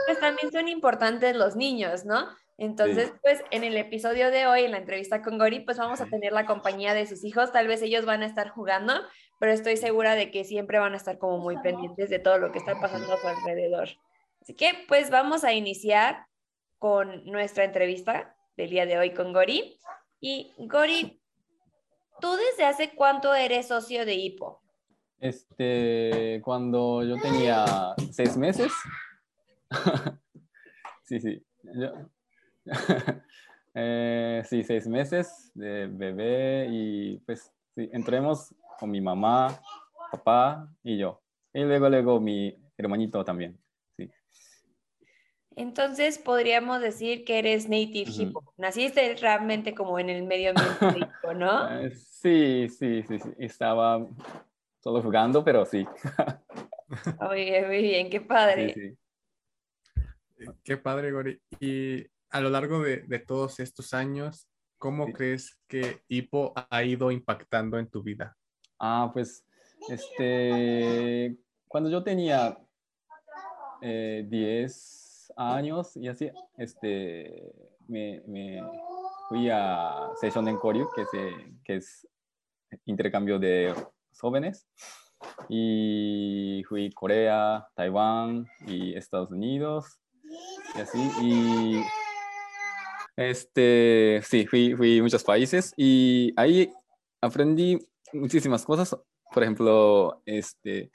[0.07, 2.29] pues también son importantes los niños, ¿no?
[2.59, 3.15] Entonces, Sí.
[3.23, 6.33] pues en el episodio de hoy, en la entrevista con Gori, pues vamos a tener
[6.33, 8.95] la compañía de sus hijos, tal vez ellos van a estar jugando,
[9.39, 12.53] pero estoy segura de que siempre van a estar como muy pendientes de todo lo
[12.53, 13.89] que está pasando a su alrededor.
[14.41, 16.25] Así que pues vamos a iniciar
[16.79, 19.79] con nuestra entrevista del día de hoy con Gori.
[20.21, 21.21] Y Gori,
[22.21, 24.63] ¿tú desde hace cuánto eres socio de Hippo?
[25.19, 27.65] Este, cuando yo tenía
[28.11, 28.73] seis meses.
[31.05, 31.43] sí, sí.
[31.63, 31.93] Yo-
[33.79, 39.49] Eh, sí, seis meses de bebé y pues sí, entremos con mi mamá,
[40.11, 41.21] papá y yo.
[41.53, 43.59] Y luego, luego mi hermanito también.
[45.57, 48.23] Entonces podríamos decir que eres native Ujú.
[48.23, 48.55] Hippo.
[48.59, 51.67] Naciste realmente como en el medio ambiente Hippo, ¿no?
[51.87, 53.31] Eh, sí, sí, sí, sí.
[53.39, 54.07] Estaba
[54.81, 55.87] solo jugando, pero sí.
[57.21, 58.75] Muy bien, muy bien, qué padre.
[58.75, 58.97] sí.
[60.63, 61.41] Qué padre, Gori.
[61.59, 64.47] Y a lo largo de, de todos estos años,
[64.77, 65.13] ¿cómo Sí.
[65.15, 68.37] crees que Hippo ha ido impactando en tu vida?
[68.79, 69.43] Ah, pues,
[69.89, 71.35] este,
[71.67, 72.59] cuando yo tenía
[73.81, 75.06] eh, 10
[75.37, 77.53] años y así, este,
[77.87, 78.63] me, me
[79.29, 81.31] fui a Seishonen Koryu, que, se,
[81.65, 82.07] que es
[82.87, 83.75] intercambio de
[84.19, 84.67] jóvenes,
[85.49, 90.01] y fui Corea, Taiwán y Estados Unidos,
[90.77, 91.83] y así, y
[93.17, 96.71] este, sí, fui, fui a muchos países y ahí
[97.21, 97.79] aprendí
[98.13, 98.97] muchísimas cosas.
[99.33, 100.91] Por ejemplo, este,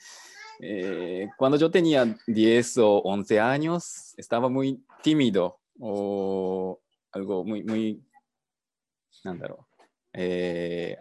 [0.63, 6.79] eh, cuando yo tenía 10 o 11 años, estaba muy tímido o
[7.11, 8.03] algo muy, muy,
[10.13, 10.97] eh,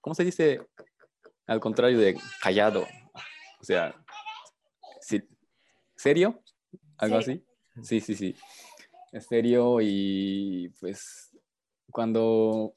[0.00, 0.60] ¿cómo eh, se dice?
[1.46, 2.86] Al contrario de callado.
[3.60, 3.92] O sea,
[5.96, 6.40] ¿serio?
[6.98, 7.44] ¿Algo sí.
[7.74, 7.82] así?
[7.82, 8.36] Sí, sí, sí.
[9.10, 11.36] Es serio y pues
[11.90, 12.72] cuando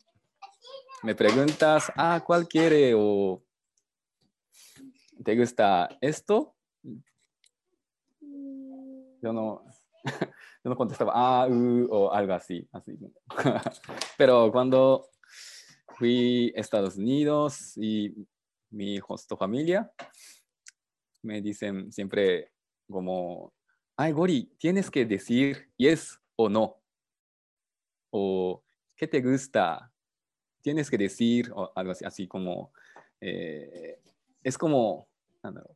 [1.04, 2.94] me preguntas, ah, ¿cuál quiere?
[2.96, 3.44] O
[5.26, 6.56] ¿Te gusta esto?
[8.22, 9.66] Yo no,
[10.64, 11.48] yo no contestaba ah,
[11.90, 12.70] o algo así.
[12.72, 12.96] así.
[14.20, 15.10] Pero cuando
[15.98, 18.14] fui a Estados Unidos y
[18.70, 19.92] mi hosto familia
[21.24, 22.52] me dicen siempre
[22.88, 23.52] como,
[23.98, 26.84] ay, Gori, tienes que decir yes o no.
[28.12, 28.64] O,
[28.96, 29.92] ¿qué te gusta?
[30.62, 32.72] Tienes que decir o algo así, así como,
[33.20, 34.00] eh,
[34.44, 35.08] es como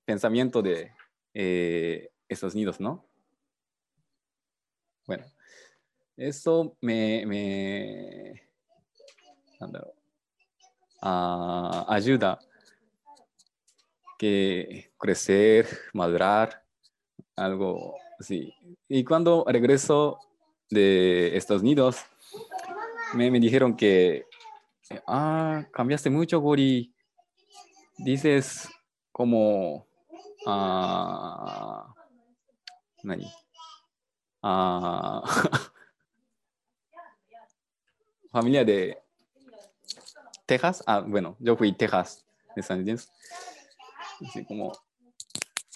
[0.06, 0.92] pensamiento de
[1.34, 3.06] eh, Estados Unidos, ¿no?
[5.06, 5.26] Bueno,
[6.16, 8.42] eso me, me
[11.02, 12.40] ah, ayuda
[14.20, 16.64] que crecer, madurar,
[17.36, 18.54] algo así.
[18.88, 20.20] Y cuando regreso
[20.70, 22.06] de estos Unidos,
[23.14, 24.26] me, me dijeron que,
[25.08, 26.94] ah, cambiaste mucho, Gori.
[27.98, 28.70] Dices
[29.20, 29.86] como,
[30.48, 31.94] ah,
[33.04, 33.28] ¿nani?
[34.42, 35.22] Ah,
[38.32, 38.98] familia de
[40.46, 40.82] Texas.
[40.88, 42.24] Ah, bueno, yo fui Texas
[42.56, 43.10] de Unidos.
[44.26, 44.72] Así como,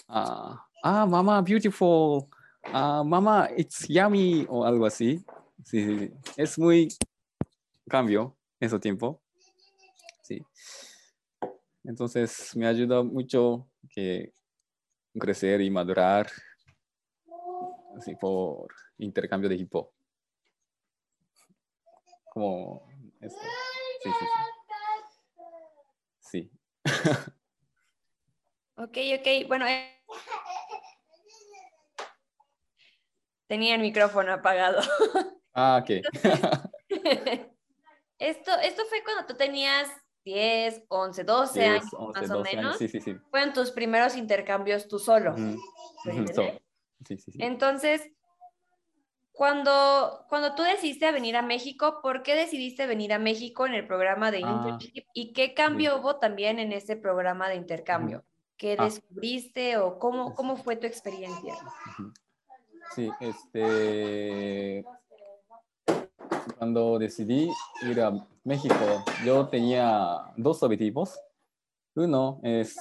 [0.07, 2.29] ah, ah, mamá, beautiful.
[2.71, 4.45] Ah, mamá, it's yummy.
[4.47, 5.21] O algo así.
[5.65, 6.13] Sí, sí, sí.
[6.37, 6.87] Es muy
[7.89, 9.19] cambio en su tiempo.
[10.21, 10.41] Sí.
[11.84, 14.34] Entonces me ayuda mucho que
[15.19, 16.27] crecer y madurar
[17.97, 19.93] así por intercambio de equipo.
[22.31, 22.88] Como
[23.19, 23.41] esto.
[24.01, 24.25] Sí, sí,
[26.19, 26.49] sí.
[26.49, 26.51] Sí.
[28.75, 29.47] Ok, ok.
[29.47, 30.01] Bueno, eh,
[33.47, 34.81] tenía el micrófono apagado.
[35.53, 36.01] Ah, ok.
[38.17, 39.89] esto, esto fue cuando tú tenías
[40.24, 42.63] 10, 11, 12 10, años 11, más o 12 años.
[42.63, 42.78] menos.
[42.78, 43.15] Sí, sí, sí.
[43.30, 45.34] Fueron tus primeros intercambios tú solo.
[45.34, 45.57] Ujú,
[46.05, 46.43] ¿me ujú, so.
[47.39, 48.09] Entonces,
[49.34, 53.86] cuando, cuando tú decidiste venir a México, ¿por qué decidiste venir a México en el
[53.88, 54.51] programa de Ah.
[54.51, 55.05] internship?
[55.13, 58.24] ¿Y qué cambio hubo también en ese programa de intercambio?
[58.57, 58.86] ¿Qué Ah.
[58.86, 61.55] descubriste o cómo, cómo fue tu experiencia?
[62.95, 64.86] Sí, este.
[66.57, 67.49] Cuando decidí
[67.89, 68.13] ir a
[68.43, 71.17] México, yo tenía dos objetivos.
[71.95, 72.75] Uno es.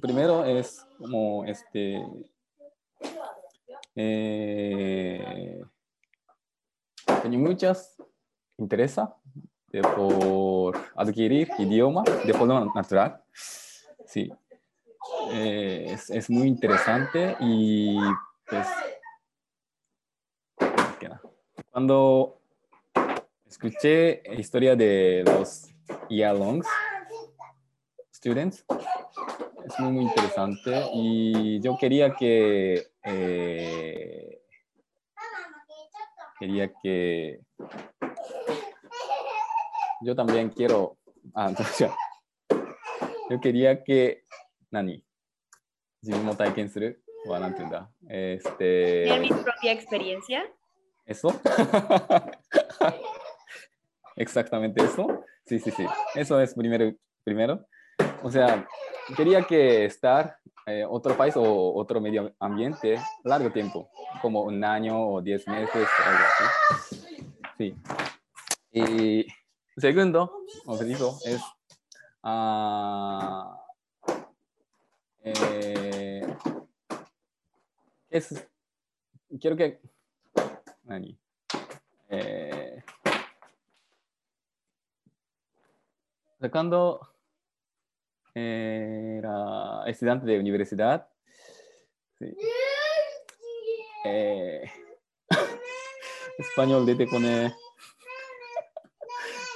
[0.00, 2.06] Primero es como este.
[3.96, 5.62] eh,
[7.22, 7.96] tenía muchas
[8.58, 9.14] interesa
[9.68, 13.22] de por adquirir idioma de forma natural.
[14.06, 14.30] Sí,
[15.32, 17.98] eh, es, es muy interesante y
[18.46, 18.68] pues
[21.70, 22.41] cuando
[23.51, 25.67] escuché la historia de los
[26.09, 26.67] year longs
[28.11, 28.65] students
[29.65, 34.41] es muy, muy interesante y yo quería que eh,
[36.39, 37.41] quería que
[40.01, 40.97] yo también quiero
[41.33, 41.89] ah, entonces,
[43.29, 44.23] yo quería que
[44.71, 45.03] 何
[46.03, 50.45] 自分も体験するはなんて言うんだえー ¿Tener mi este propia experiencia?
[51.05, 51.29] eso
[54.22, 55.24] exactamente eso.
[55.44, 55.84] Sí sí sí.
[56.14, 56.94] Eso es primero
[57.24, 57.66] primero.
[58.22, 58.66] O sea
[59.16, 64.96] quería que estar eh, otro país o otro medio ambiente largo tiempo como un año
[65.08, 66.24] o diez meses algo
[66.78, 67.06] así.
[67.58, 67.74] Sí.
[68.72, 69.26] Y
[69.76, 71.42] segundo objetivo es
[75.24, 76.36] eh,
[78.10, 78.48] es
[79.40, 79.80] quiero que
[80.84, 81.16] 何
[82.10, 82.92] えー
[86.50, 87.00] cuando
[88.34, 91.08] era eh, estudiante de universidad,
[92.18, 92.34] sí.
[94.04, 94.62] eh,
[96.38, 97.54] español de con e.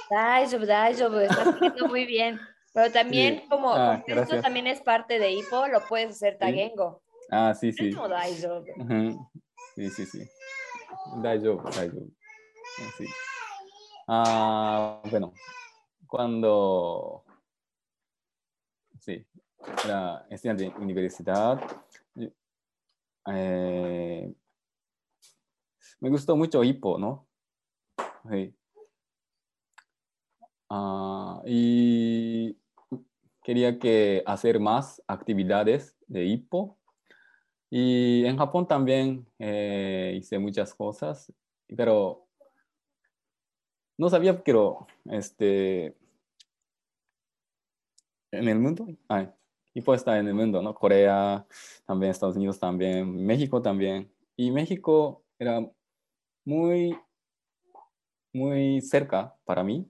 [0.09, 2.39] Daishobu, daishobu, pues, estás haciendo muy bien.
[2.73, 3.47] Pero también, sí.
[3.49, 7.01] como ah, esto también es parte de hipo, lo puedes hacer tagengo.
[7.03, 7.27] ¿Sí?
[7.31, 7.93] Ah, sí, sí.
[7.93, 9.29] Uh -huh.
[9.75, 10.29] Sí, sí, sí.
[11.21, 12.11] Daishobu, daishobu.
[14.07, 15.33] Ah, bueno,
[16.07, 17.23] cuando
[18.99, 19.25] sí,
[19.85, 21.61] era estudiante de universidad,
[23.27, 24.33] eh,
[25.99, 27.27] me gustó mucho Hippo, ¿no?
[28.29, 28.53] Sí.
[30.69, 32.57] Ah, y
[33.43, 36.77] quería que hacer más actividades de hipo.
[37.69, 41.31] Y en Japón también eh, hice muchas cosas,
[41.75, 42.26] pero
[43.97, 45.95] no sabía lo, este,
[48.31, 49.29] en el mundo, ay,
[49.73, 50.73] hipo está en el mundo, ¿no?
[50.73, 51.45] Corea,
[51.85, 54.11] también Estados Unidos también, México también.
[54.35, 55.67] Y México era
[56.45, 56.97] muy,
[58.33, 59.89] muy cerca para mí,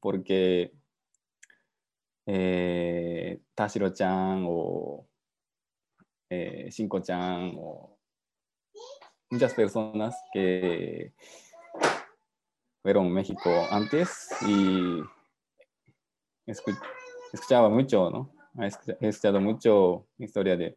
[0.00, 0.72] porque
[2.26, 5.06] eh, Tashiro-chan o
[6.30, 7.98] eh, Shinko-chan o
[9.30, 11.14] muchas personas que
[12.82, 15.00] fueron México antes y
[16.46, 16.78] escu-
[17.32, 18.32] escuchaba mucho, ¿no?
[18.58, 20.76] He escucha- he escuchado mucho historia de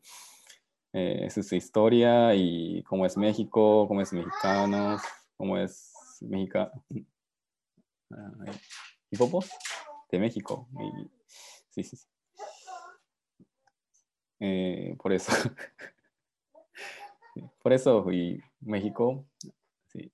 [0.94, 4.98] eh, su, historia y cómo es México, cómo es mexicano,
[5.38, 5.92] cómo es
[6.22, 6.70] México.
[9.10, 9.50] Hipopos
[10.12, 10.68] de México.
[11.72, 12.08] Sí, sí, sí.
[14.40, 15.32] Eh, por eso.
[17.64, 19.26] Por eso fui México.
[19.88, 20.12] Sí.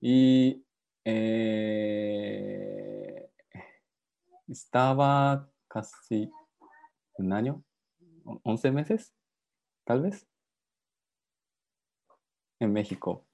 [0.00, 0.64] Y
[1.04, 2.12] eh,
[4.48, 6.30] estaba casi
[7.18, 7.62] un año,
[8.24, 9.12] o- 11 meses,
[9.84, 10.26] tal vez,
[12.60, 13.24] en México.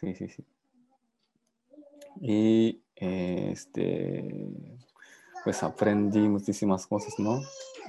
[0.00, 0.44] Sí, sí, sí.
[2.20, 4.78] Y este,
[5.44, 7.40] pues aprendí muchísimas cosas, ¿no?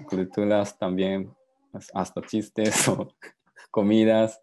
[0.10, 1.34] Culturas también,
[1.72, 3.14] pues, hasta chistes o
[3.72, 4.42] comidas,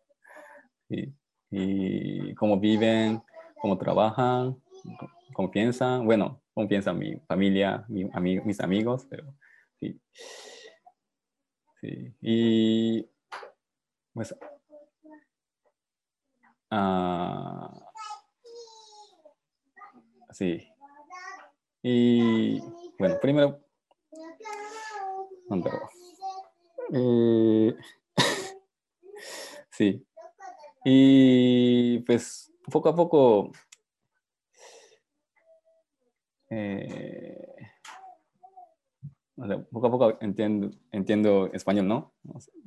[1.51, 3.23] y cómo viven,
[3.65, 4.62] cómo trabajan,
[5.33, 9.35] cómo piensan, bueno, cómo piensa mi familia, mi, ami- mis amigos, pero
[9.81, 9.99] sí.
[11.81, 13.09] Sí, y
[14.12, 14.35] pues
[16.71, 17.71] ah,
[20.31, 20.69] sí.
[21.83, 22.61] Y
[22.99, 23.61] bueno, primero,
[25.49, 25.71] ¿dónde
[26.93, 27.75] Eh,
[29.71, 30.07] sí.
[30.85, 33.53] Y pues poco a poco
[36.51, 37.55] eh,
[39.71, 42.15] poco a poco entiendo, entiendo español, ¿no?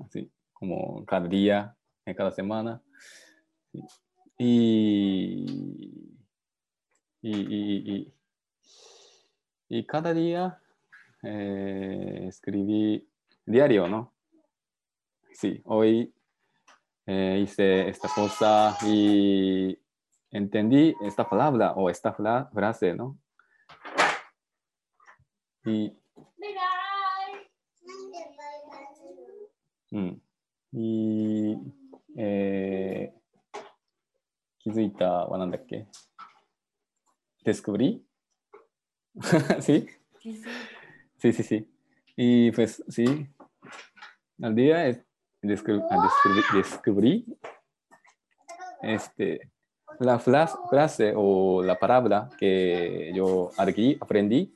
[0.04, 1.76] Así como cada día,
[2.06, 2.82] eh, cada semana.
[4.38, 5.46] Y,
[7.22, 8.14] y, y-
[9.70, 10.62] y cada día
[11.24, 13.08] eh, escribí
[13.46, 14.14] diario, ¿no?
[15.34, 16.14] Sí, hoy
[17.06, 19.78] eh, hice esta cosa y
[20.31, 23.19] entendí esta palabra o esta fra- frase, ¿no?
[25.65, 25.93] Y,
[29.91, 30.21] mm,
[30.73, 31.57] y
[32.17, 33.13] eh,
[34.59, 35.87] 気づいたはなんだっけ
[37.45, 38.05] ¿Descubrí?
[39.61, 39.89] ¿Sí?
[40.21, 40.45] Sí, sí.
[41.19, 41.69] Sí, sí, sí.
[42.17, 43.05] Y pues sí,
[44.41, 45.05] al día es-
[45.43, 47.27] descub- ah, descubrí, descubrí,
[48.83, 49.51] este,
[50.00, 54.54] la frase o la palabra que yo aprendí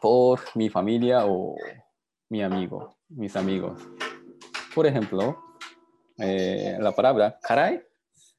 [0.00, 1.56] por mi familia o
[2.28, 3.82] mi amigo, mis amigos.
[4.74, 5.36] Por ejemplo,
[6.18, 7.82] eh, la palabra caray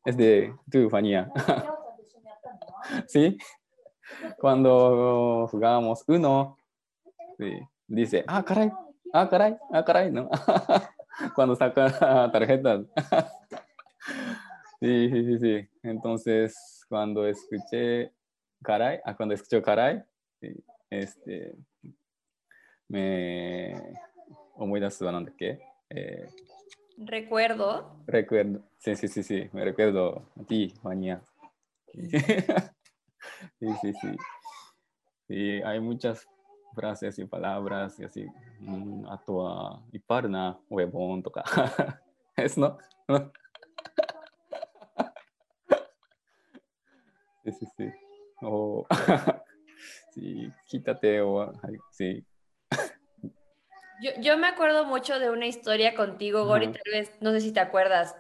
[0.05, 1.31] es de tu Fania.
[3.07, 3.37] ¿Sí?
[4.37, 6.57] Cuando jugábamos uno,
[7.87, 8.71] dice, ah, caray,
[9.13, 10.29] ah, caray, ah, caray, ¿no?
[11.35, 12.85] Cuando saca tarjetas.
[14.81, 15.69] Sí, sí, sí, sí.
[15.83, 18.11] Entonces, cuando escuché
[18.63, 20.01] Caray, ah, cuando escuché Caray,
[20.89, 21.53] este,
[22.87, 23.73] me...
[25.91, 26.27] Eh,
[26.97, 27.95] recuerdo.
[28.07, 28.63] Recuerdo.
[28.79, 29.47] Sí, sí, sí, sí.
[29.53, 31.21] Me recuerdo a ti, Juanía.
[31.93, 34.15] sí, sí, sí.
[35.27, 36.27] Sí, hay muchas
[36.73, 38.25] frases y palabras y así.
[38.59, 39.43] Mm, a tu
[39.91, 41.43] y parna, huevón, toca.
[42.35, 42.79] Es no.
[47.43, 47.91] Sí, sí, sí.
[48.41, 48.85] O,
[50.13, 52.25] sí, quítate o, ay, sí.
[54.01, 56.73] Yo, yo me acuerdo mucho de una historia contigo, Gori, Ajá.
[56.83, 58.15] tal vez, no sé si te acuerdas.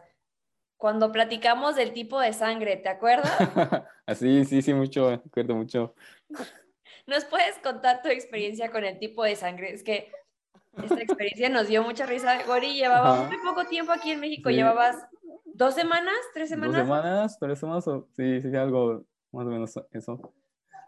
[0.77, 3.31] Cuando platicamos del tipo de sangre, ¿te acuerdas?
[4.05, 5.95] Así, sí, sí, mucho, me acuerdo mucho.
[7.07, 9.73] ¿Nos puedes contar tu experiencia con el tipo de sangre?
[9.73, 10.11] Es que
[10.83, 12.43] esta experiencia nos dio mucha risa.
[12.45, 14.49] Gori llevaba muy poco tiempo aquí en México.
[14.49, 14.55] Sí.
[14.55, 15.07] ¿Llevabas
[15.45, 16.81] dos semanas, tres ¿Dos semanas?
[16.83, 17.39] semanas?
[17.39, 17.87] ¿Tres semanas?
[17.87, 20.33] o- Sí, sí, algo más o menos eso.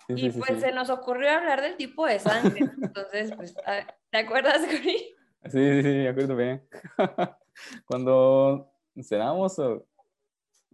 [0.08, 0.60] Sí, Y sí, pues sí.
[0.62, 2.62] se nos ocurrió hablar del tipo de sangre.
[2.62, 2.72] ¿no?
[2.88, 4.98] Entonces, pues, ah, ¿te acuerdas, Gori?
[5.46, 6.64] Sí, sí, sí, me acuerdo bien.
[7.86, 8.70] Cuando
[9.02, 9.86] cenamos, o-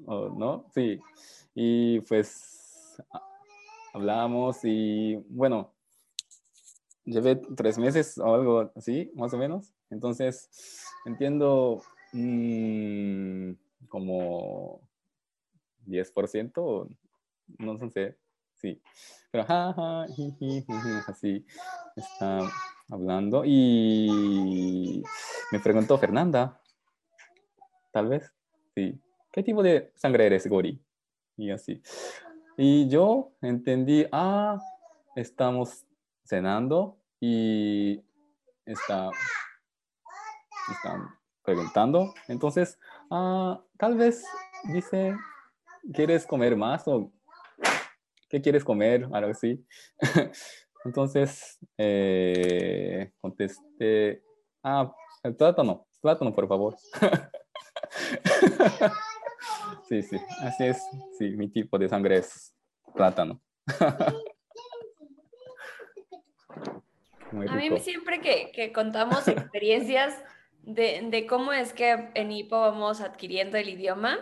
[0.05, 0.65] ¿O ¿no?
[0.73, 0.99] Sí.
[1.53, 3.21] Y pues a-
[3.93, 5.73] hablamos y bueno,
[7.03, 9.73] llevé tres meses o algo así, más o menos.
[9.89, 10.49] Entonces,
[11.05, 11.81] entiendo
[12.13, 13.51] mm,
[13.89, 14.81] como
[15.85, 16.87] 10%, o
[17.57, 18.17] no sé,
[18.55, 18.81] sí.
[19.31, 21.45] Pero jaja, jiji, jiji, así
[21.95, 22.39] está
[22.89, 23.43] hablando.
[23.45, 25.03] Y
[25.51, 26.61] me preguntó Fernanda,
[27.91, 28.31] tal vez,
[28.75, 28.99] sí.
[29.31, 30.81] ¿Qué tipo de sangre eres, Gori?
[31.37, 31.81] Y así.
[32.57, 34.59] Y yo entendí, ah,
[35.15, 35.85] estamos
[36.25, 38.03] cenando y
[38.65, 39.11] está,
[40.71, 41.07] están
[41.43, 42.13] preguntando.
[42.27, 42.79] Entonces,
[43.09, 44.25] ah, tal vez
[44.65, 45.15] dice,
[45.93, 47.11] ¿quieres comer más o
[48.29, 49.07] qué quieres comer?
[49.11, 49.65] Algo así.
[50.85, 54.23] Entonces, eh, contesté,
[54.63, 56.75] ah, el plátano, plátano, por favor.
[59.87, 60.77] Sí, sí, así es.
[61.17, 62.55] Sí, mi tipo de sangre es
[62.93, 63.41] plátano.
[67.31, 70.15] A mí siempre que, que contamos experiencias
[70.63, 74.17] de, de cómo es que en Hippo vamos adquiriendo el idioma,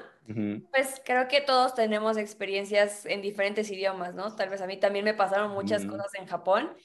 [0.71, 4.35] Pues creo que todos tenemos experiencias en diferentes idiomas, ¿no?
[4.35, 6.75] Tal vez a mí también me pasaron muchas cosas en Japón,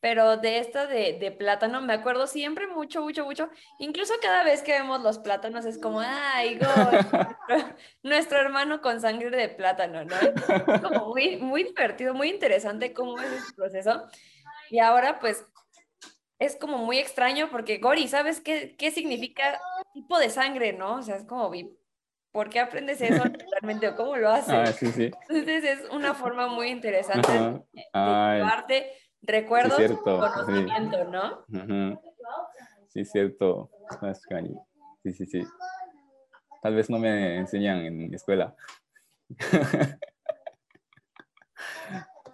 [0.00, 3.48] pero de esta de, de plátano me acuerdo siempre mucho, mucho, mucho.
[3.78, 6.66] Incluso cada vez que vemos los plátanos es como, ay, Go,
[8.02, 10.16] nuestro, hermano con sangre de plátano, ¿no?
[10.16, 14.04] Es como muy, muy divertido, muy interesante cómo es ese proceso.
[14.70, 15.46] Y ahora, pues,
[16.40, 19.60] es como muy extraño porque, Gori, ¿sabes qué, qué significa
[19.92, 20.96] tipo de sangre, no?
[20.96, 21.50] O sea, es como,
[22.32, 24.54] ¿por qué aprendes eso realmente o cómo lo ah, haces?
[24.54, 25.10] Ah, sí, sí.
[25.28, 27.62] Entonces es una forma muy interesante Ajá.
[27.72, 31.44] de, llevarte recuerdos sí, cierto, conocimiento, ¿no?
[31.52, 32.00] Ajá.
[32.88, 33.70] Sí, cierto.
[34.00, 34.14] Ah,
[35.02, 35.46] sí, sí, sí.
[36.62, 38.54] Tal vez no me enseñan en escuela.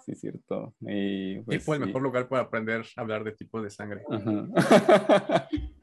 [0.06, 0.72] Sí, cierto.
[0.82, 4.04] Y, pues, y fue el mejor lugar para aprender a hablar de tipos de sangre.
[4.08, 5.48] Ajá.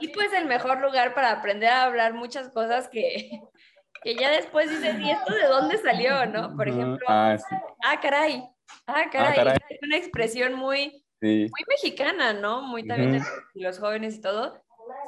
[0.00, 3.40] Y pues el mejor lugar para aprender a hablar muchas cosas que,
[4.02, 6.54] que ya después dices, ¿y esto de dónde salió, no?
[6.56, 7.54] Por ejemplo, Ah, sí.
[7.84, 8.44] ah, caray,
[8.86, 9.56] ah, caray, caray.
[9.70, 11.46] es una expresión muy, Sí.
[11.50, 12.62] muy mexicana, ¿no?
[12.62, 13.22] Muy también de
[13.54, 14.62] los jóvenes y todo.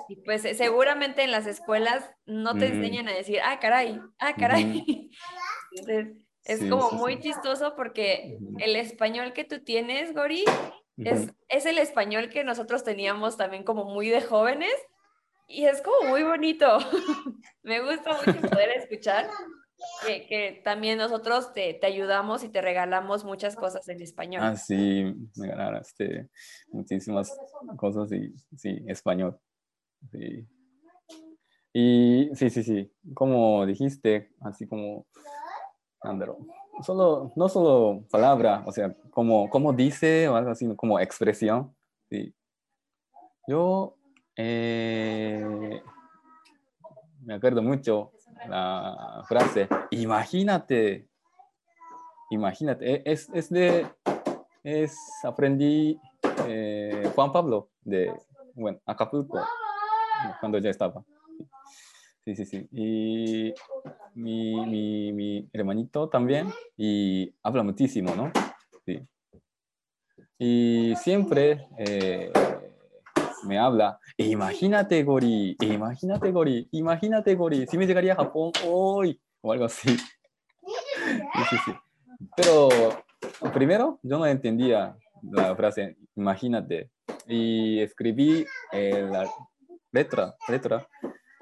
[0.08, 4.34] Y pues eh, seguramente en las escuelas no te enseñan a decir, ah, caray, ah,
[4.36, 5.08] caray.
[5.72, 10.44] Entonces, es Sí, como muy chistoso porque el español que tú tienes, Gori,
[11.04, 14.74] es, es el español que nosotros teníamos también como muy de jóvenes
[15.48, 16.78] y es como muy bonito.
[17.62, 19.28] Me gusta mucho poder escuchar
[20.06, 24.42] que, que también nosotros te, te ayudamos y te regalamos muchas cosas en español.
[24.44, 25.04] Ah, sí,
[25.36, 26.28] me ganaste
[26.68, 27.36] muchísimas
[27.76, 29.38] cosas y sí, español.
[30.10, 30.46] Sí.
[31.72, 35.06] Y sí, sí, sí, como dijiste, así como,
[36.00, 36.38] ándalo,
[36.82, 41.74] solo, no solo palabra, o sea, como, como dice o algo así, como expresión.
[42.08, 42.34] Sí.
[43.46, 43.96] Yo
[44.36, 45.82] eh,
[47.22, 48.12] me acuerdo mucho
[48.48, 51.08] la frase, imagínate,
[52.30, 53.86] imagínate, e- es, es de,
[54.62, 56.00] es, aprendí
[56.46, 58.12] eh, Juan Pablo de,
[58.54, 59.40] bueno, Acapulco,
[60.40, 61.04] cuando ya estaba.
[62.24, 62.68] Sí, sí, sí.
[62.70, 63.54] Y
[64.14, 68.30] mi, mi, mi hermanito también, y habla muchísimo, ¿no?
[68.84, 69.00] Sí.
[70.38, 72.32] Y siempre eh,
[73.44, 79.52] me habla, imagínate, Gori, imagínate, Gori, imagínate, Gori, si me llegaría a Japón hoy, o
[79.52, 79.96] algo así.
[79.96, 81.72] Sí, sí, sí.
[82.36, 82.68] Pero
[83.52, 86.90] primero yo no entendía la frase, imagínate,
[87.26, 89.28] y escribí eh, la
[89.92, 90.86] letra, letra,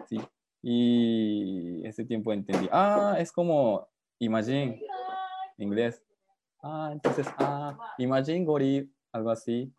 [0.08, 0.20] sí.
[0.62, 3.88] Y ese tiempo entendí, ah, es como
[4.18, 4.80] imagine,
[5.56, 6.02] inglés.
[6.62, 9.72] Ah, entonces, ah, imagine Gori, algo así.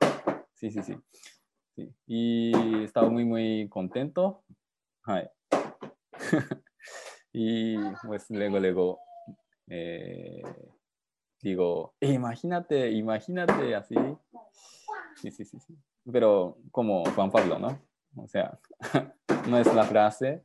[0.53, 0.95] Sí, sí, sí.
[1.75, 1.93] sí.
[2.07, 4.43] Y estaba muy, muy contento.
[7.32, 7.77] Y
[8.07, 8.99] pues luego, luego,
[9.67, 10.41] eh,
[11.41, 13.95] digo, imagínate, imagínate así.
[15.15, 15.77] Sí, sí, sí, sí.
[16.11, 17.80] Pero como Juan Pablo, ¿no?
[18.15, 18.57] O sea,
[19.47, 20.43] no es la frase,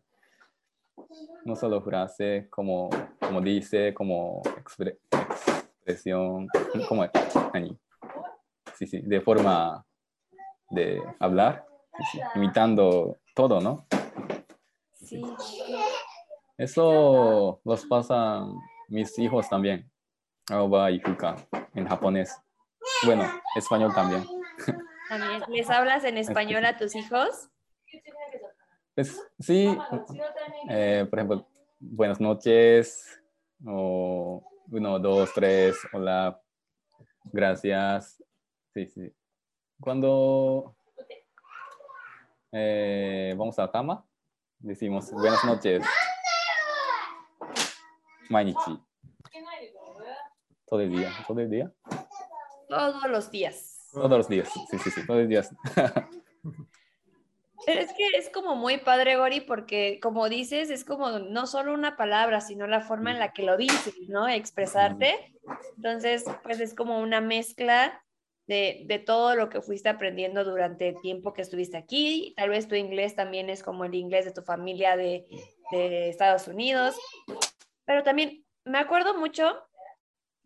[1.45, 2.89] no solo frase, como,
[3.21, 6.49] como dice, como expre- expresión,
[6.89, 7.07] como,
[7.53, 7.79] ¿nani?
[8.75, 9.85] sí, sí, de forma
[10.71, 11.67] de hablar,
[12.11, 13.87] sí, imitando todo, ¿no?
[14.95, 15.23] Sí.
[16.57, 18.55] Eso los pasan
[18.89, 19.91] mis hijos también,
[20.51, 21.37] Aoba y Fuka,
[21.75, 22.35] en japonés.
[23.05, 23.25] Bueno,
[23.57, 24.25] español también.
[25.09, 25.43] También.
[25.49, 27.51] ¿Les hablas en español a tus hijos?
[28.95, 29.77] Pues, sí,
[30.71, 31.49] eh, por ejemplo,
[31.81, 33.21] buenas noches,
[33.67, 34.41] o
[34.71, 36.41] uno, dos, tres, hola,
[37.25, 38.23] gracias.
[38.73, 39.13] Sí, sí.
[39.81, 40.77] Cuando
[42.53, 44.07] eh, vamos a la cama,
[44.61, 45.85] decimos buenas noches.
[48.29, 48.81] Mainichi.
[50.67, 51.73] Todo el día, todo el día.
[52.69, 53.91] Todos los días.
[53.93, 55.51] Todos los días, sí, sí, sí, todos los días.
[57.67, 61.73] Pero es que es como muy padre, Gori, porque como dices, es como no solo
[61.73, 64.29] una palabra, sino la forma en la que lo dices, ¿no?
[64.29, 65.33] Expresarte.
[65.77, 68.03] Entonces, pues es como una mezcla
[68.47, 72.35] de, de todo lo que fuiste aprendiendo durante el tiempo que estuviste aquí.
[72.37, 75.27] Tal vez tu inglés también es como el inglés de tu familia de,
[75.71, 76.97] de Estados Unidos.
[77.87, 79.57] Pero también me acuerdo mucho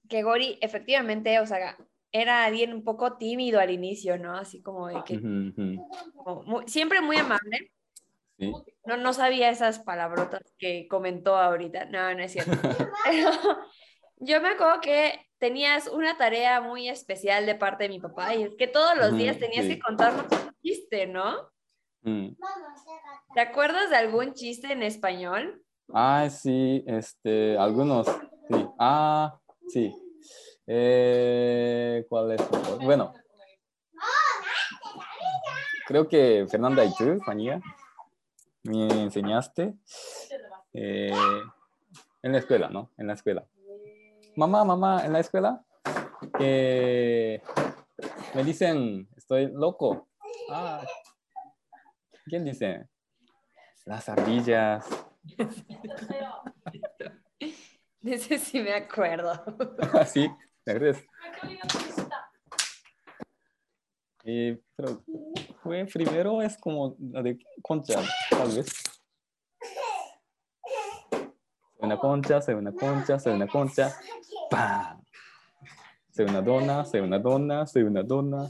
[0.08, 1.76] que Gori efectivamente, o sea,
[2.12, 4.36] era alguien un poco tímido al inicio, ¿no?
[4.36, 5.20] Así como de que
[6.14, 7.72] como muy- siempre muy amable.
[8.38, 8.52] Sí.
[8.86, 11.86] No, no sabía esas palabrotas que comentó ahorita.
[11.86, 12.52] No, no es cierto.
[13.04, 13.30] Pero
[14.16, 18.44] yo me acuerdo que tenías una tarea muy especial de parte de mi papá y
[18.44, 19.74] es que todos los días tenías sí.
[19.74, 21.50] que contarnos un chiste, ¿no?
[22.02, 22.30] Mm.
[23.34, 25.62] ¿Te acuerdas de algún chiste en español?
[25.92, 28.66] Ah, sí, este, algunos, sí.
[28.78, 29.38] Ah,
[29.68, 29.94] sí.
[30.70, 32.42] Eh, ¿cuál es?
[32.82, 33.14] Bueno.
[35.86, 37.58] Creo que Fernanda y tú, Fanía,
[38.64, 39.74] me enseñaste
[40.74, 41.10] eh,
[42.22, 42.90] en la escuela, ¿no?
[42.98, 43.46] En la escuela.
[44.36, 45.64] Mamá, mamá, en la escuela,
[46.38, 47.40] me
[48.44, 50.08] dicen, estoy loco.
[50.50, 50.82] Ah,
[52.26, 52.86] ¿quién dice?
[53.86, 54.86] Las ardillas.
[58.00, 59.32] De ese sí me acuerdo.
[60.06, 60.30] sí,
[60.68, 61.04] ¿te acuerdas?
[64.24, 65.02] Eh, pero
[65.62, 68.66] fue primero es como la de concha, tal vez.
[71.10, 73.94] Soy una concha, soy una concha, soy una concha.
[74.50, 75.02] ¡Pam!
[76.10, 78.48] Soy una dona, soy una dona, soy una dona.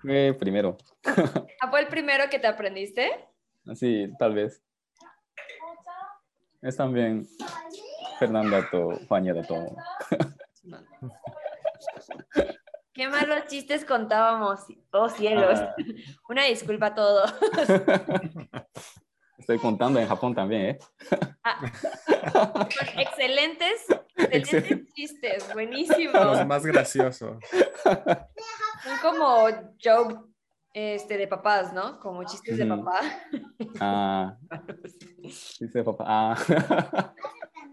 [0.00, 0.76] Fue primero.
[1.60, 3.10] Ah, ¿Fue el primero que te aprendiste?
[3.74, 4.62] Sí, tal vez.
[6.60, 7.26] Es también
[8.18, 9.42] Fernanda to Fania da
[12.92, 14.60] Qué malos chistes contábamos.
[14.92, 15.58] Oh cielos.
[15.60, 15.74] Ah.
[16.28, 17.34] Una disculpa a todos.
[19.38, 20.78] Estoy contando en Japón también, ¿eh?
[22.32, 22.66] Con
[22.98, 23.84] excelentes,
[24.16, 24.92] excelentes Excelente.
[24.94, 26.46] chistes, Los buenísimos.
[26.46, 27.36] más graciosos.
[27.84, 29.46] Son como
[29.82, 30.24] joke
[30.72, 32.00] este, de papás, ¿no?
[32.00, 33.00] Como chistes de papá.
[33.78, 34.36] Ah,
[35.60, 36.04] dice papá.
[36.06, 37.14] Ah,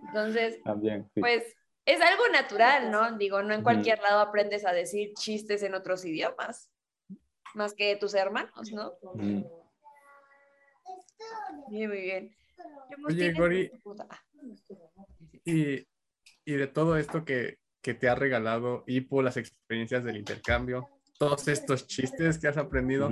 [0.07, 1.09] Entonces, también.
[1.13, 1.21] Sí.
[1.21, 1.43] pues
[1.85, 3.17] es algo natural, ¿no?
[3.17, 6.69] Digo, no en cualquier lado aprendes a decir chistes en otros idiomas,
[7.53, 8.93] más que tus hermanos, ¿no?
[9.15, 9.43] Mm.
[11.69, 12.35] Bien, muy bien.
[12.89, 13.33] ¿Qué más Oye?
[13.33, 13.71] Gori.
[14.09, 14.23] Ah,
[15.45, 15.87] Y,
[16.45, 21.47] y de todo esto que, que te ha regalado Ipo, las experiencias del intercambio, todos
[21.47, 23.09] estos chistes que has aprendido.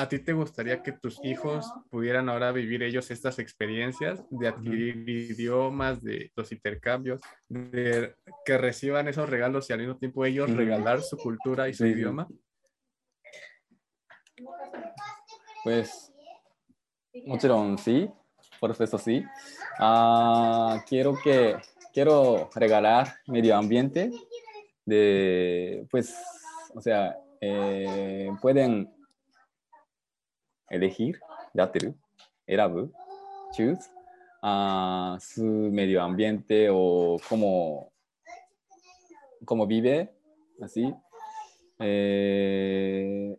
[0.00, 4.96] ¿A ti te gustaría que tus hijos pudieran ahora vivir ellos estas experiencias de adquirir
[4.96, 5.30] uh -huh.
[5.32, 7.20] idiomas, de los intercambios,
[7.50, 8.14] de
[8.46, 10.56] que reciban esos regalos y al mismo tiempo ellos uh -huh.
[10.56, 11.90] regalar su cultura y su sí.
[11.90, 12.26] idioma?
[15.64, 16.10] Pues,
[17.26, 18.08] mucho sí,
[18.58, 19.22] por supuesto sí.
[19.78, 21.58] Uh, quiero que,
[21.92, 24.10] quiero regalar medio ambiente
[24.86, 26.16] de, pues,
[26.74, 28.99] o sea, eh, pueden
[30.70, 31.20] elegir,
[31.52, 31.96] ya te る、
[32.46, 32.92] 選ぶ、
[33.52, 37.92] choose, uh, ah, su medio ambiente o cómo,
[39.66, 40.14] vive,
[40.62, 40.94] así.
[41.80, 43.36] Eh,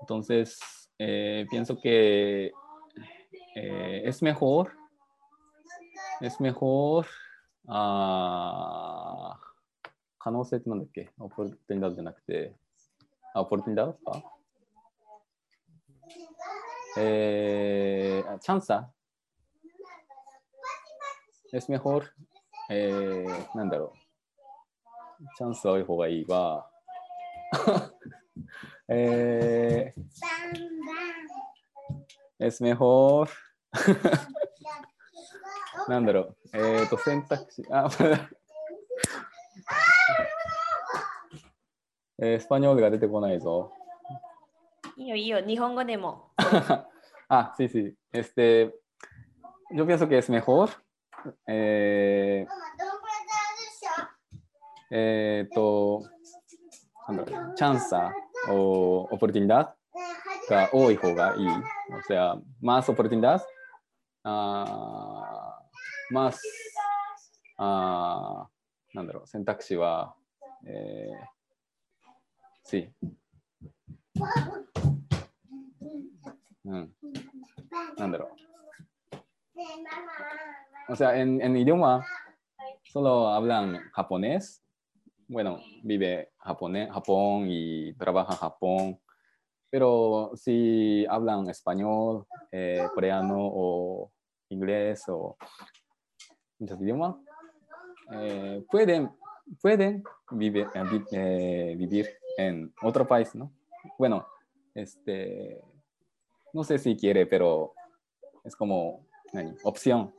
[0.00, 0.58] entonces,
[0.98, 2.52] eh, pienso que
[3.54, 4.72] eh, es mejor,
[6.20, 7.06] es mejor,
[7.64, 9.34] uh,
[17.00, 18.90] あチャンサ
[21.52, 22.04] es mejor,
[22.70, 23.92] えー、なんだろ
[25.20, 25.26] う。
[25.36, 26.70] チャンス多い方がいいは、
[28.88, 33.28] えー、es mejor
[35.88, 36.36] なんだろう。
[36.52, 37.64] えっ、と、選択肢。
[37.70, 37.88] あ、
[42.22, 43.72] えースパニョールが出てこないぞ。
[44.96, 46.30] いいよいいよ、日本語でも。
[47.32, 47.96] Ah, sí, sí.
[48.10, 48.74] Este,
[49.70, 50.68] yo pienso que es mejor.
[51.46, 52.44] Eh,
[54.90, 56.02] eh, to,
[57.54, 57.94] chance
[58.48, 59.76] o oportunidad
[60.48, 61.46] が多い方がいい。
[61.46, 63.40] O sea, más oportunidad,
[64.24, 65.54] uh,
[66.10, 66.40] más,
[67.58, 70.16] ah, uh, なんだろう、選択肢は、
[70.66, 72.92] えー、sí.
[76.65, 76.95] うん。
[77.97, 78.25] なんだろ
[80.89, 80.91] う。
[80.91, 82.05] O sea, en, en idioma
[82.83, 84.63] solo hablan japonés.
[85.27, 88.99] Bueno, vive japonés, Japón y trabaja en Japón.
[89.71, 94.11] Pero si hablan español, eh, coreano o
[94.49, 95.35] inglés o
[96.59, 97.15] muchos idiomas,
[98.11, 99.09] eh, pueden,
[99.61, 102.07] pueden vive- eh, vi- eh, vivir
[102.37, 103.51] en otro país, ¿no?
[103.97, 104.25] Bueno,
[104.75, 105.59] este,
[106.52, 107.74] no sé si quiere, pero
[108.44, 109.06] es como
[109.64, 110.14] opción.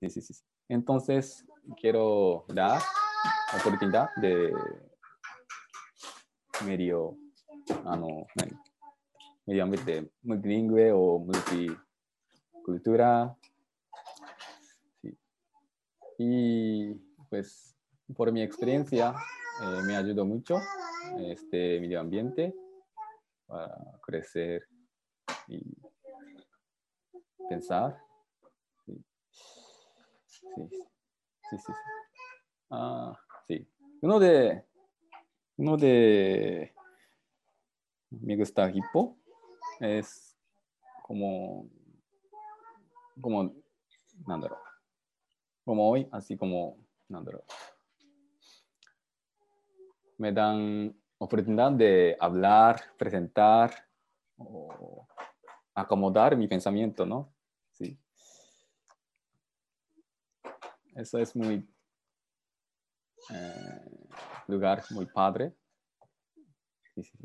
[0.00, 0.34] Sí, sí, sí.
[0.68, 1.44] Entonces,
[1.80, 2.80] quiero dar
[3.58, 4.52] oportunidad de
[6.66, 7.16] medio,
[7.84, 8.00] ah,
[9.46, 13.36] medio ambiente multilingüe o multicultura.
[16.18, 16.94] Y
[17.28, 17.76] pues,
[18.16, 19.14] por mi experiencia,
[19.62, 20.56] eh, me ayudó mucho
[21.18, 22.54] este medio ambiente
[23.46, 24.66] para crecer
[25.48, 25.76] y
[27.48, 27.98] pensar.
[28.84, 29.04] Sí,
[30.22, 30.78] sí, sí.
[31.50, 31.56] sí.
[31.66, 31.72] Sí.
[32.70, 33.18] Ah,
[34.02, 34.64] uno de,
[35.56, 36.74] uno de,
[38.10, 39.16] me gusta Hippo,
[39.80, 40.36] es
[41.02, 41.68] como,
[43.20, 43.54] como,
[45.64, 46.76] como hoy, así como.
[50.18, 53.72] Me dan oportunidad de hablar, presentar,
[54.36, 55.06] o
[55.74, 57.32] acomodar mi pensamiento, ¿no?
[57.72, 57.98] Sí.
[60.94, 61.66] Eso es muy
[63.30, 64.08] eh,
[64.46, 65.52] lugar muy padre.
[66.94, 67.18] Sí, sí.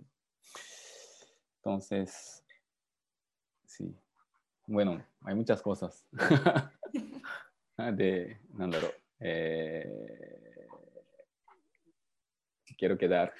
[1.58, 2.44] Entonces,
[3.66, 3.96] sí.
[4.66, 6.08] Bueno, hay muchas cosas.
[7.78, 8.88] de, Nandaro.
[9.20, 10.68] Eh,
[12.78, 13.34] quiero quedar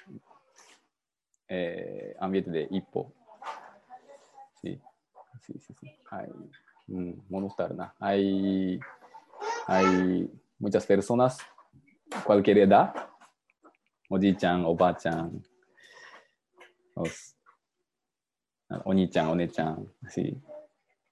[1.48, 3.12] eh, ambiente de hipo.
[5.50, 5.90] Sí, sí, sí.
[6.10, 6.28] Hay,
[6.86, 7.92] mm, monostar, ¿no?
[7.98, 8.78] hay,
[9.66, 11.38] hay muchas personas,
[12.24, 12.94] cualquier edad,
[14.08, 15.42] oji-chan, oba-chan,
[16.94, 17.36] los,
[18.84, 20.40] oni-chan, one-chan, sí,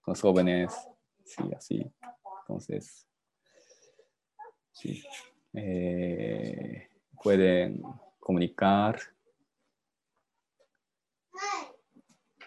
[0.07, 0.73] los jóvenes,
[1.25, 1.93] sí, así.
[2.43, 3.09] Entonces,
[4.73, 5.03] sí.
[5.55, 6.89] Eh,
[7.23, 7.83] pueden
[8.21, 9.01] comunicar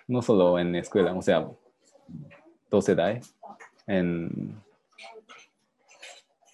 [0.08, 1.50] no solo en escuela, o sea,
[2.70, 3.36] dos edades,
[3.88, 4.62] en,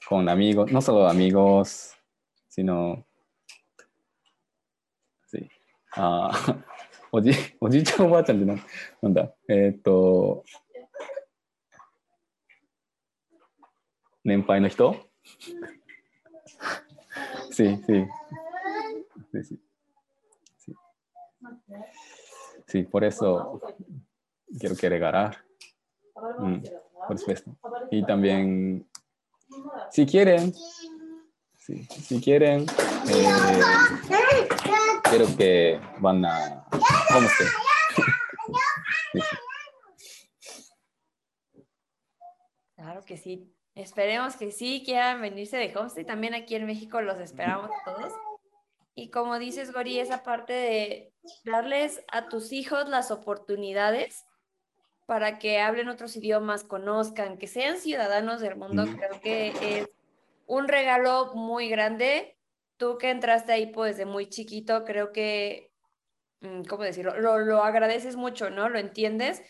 [0.08, 1.96] con amigos, no solo amigos,
[2.50, 3.06] sino,
[5.28, 5.50] sí,
[5.96, 6.64] あー
[7.12, 8.62] おじおじいちゃんおばあちゃんってなん
[9.02, 10.44] なんだえーっと
[14.24, 14.96] 年配の人
[17.52, 18.08] Sí, sí.
[19.34, 19.60] Sí, sí.
[20.58, 20.76] Sí.
[22.68, 23.60] Sí, por eso
[24.60, 25.47] quiero que regalar.
[26.40, 26.64] Mm,
[27.08, 27.52] por supuesto.
[27.92, 28.88] Y también,
[29.92, 30.54] si quieren,
[31.58, 32.66] sí, si quieren,
[33.10, 34.48] eh,
[35.04, 36.66] quiero que van a.
[39.12, 39.38] Sí, sí.
[42.76, 43.54] Claro que sí.
[43.76, 46.06] Esperemos que sí quieran venirse de homestay.
[46.06, 48.14] También aquí en México los esperamos a todos.
[48.96, 51.14] Y como dices, Gori, esa parte de
[51.46, 54.26] darles a tus hijos las oportunidades
[55.08, 58.96] para que hablen otros idiomas, conozcan, que sean ciudadanos del mundo, Mm.
[58.98, 59.90] creo que es
[60.46, 62.38] un regalo muy grande.
[62.78, 65.72] Tú que entraste ahí pues desde muy chiquito, creo que,
[66.42, 67.20] mm, ¿cómo decirlo?
[67.20, 68.70] Lo, lo agradeces mucho, ¿no?
[68.70, 69.42] Lo entiendes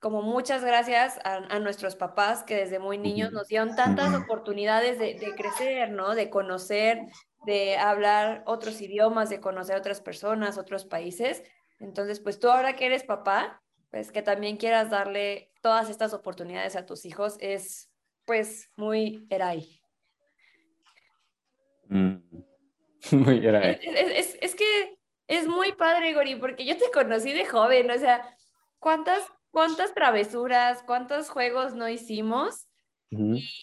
[0.00, 4.98] como muchas gracias a, a nuestros papás que desde muy niños nos dieron tantas oportunidades
[4.98, 6.14] de, de crecer, ¿no?
[6.14, 7.00] De conocer,
[7.46, 11.42] de hablar otros idiomas, de conocer otras personas, otros países.
[11.80, 13.62] Entonces, pues tú ahora que eres papá,
[13.94, 17.92] pues que también quieras darle todas estas oportunidades a tus hijos es
[18.24, 19.80] pues muy erai.
[21.88, 22.16] Mm.
[23.12, 23.70] Muy Es, era.
[23.70, 27.96] es- es- es que es muy padre, Gori, porque yo te conocí de joven, o
[27.98, 28.36] sea,
[28.80, 29.22] ¿cuántas,
[29.52, 32.66] cuántas travesuras, cuántos juegos no hicimos?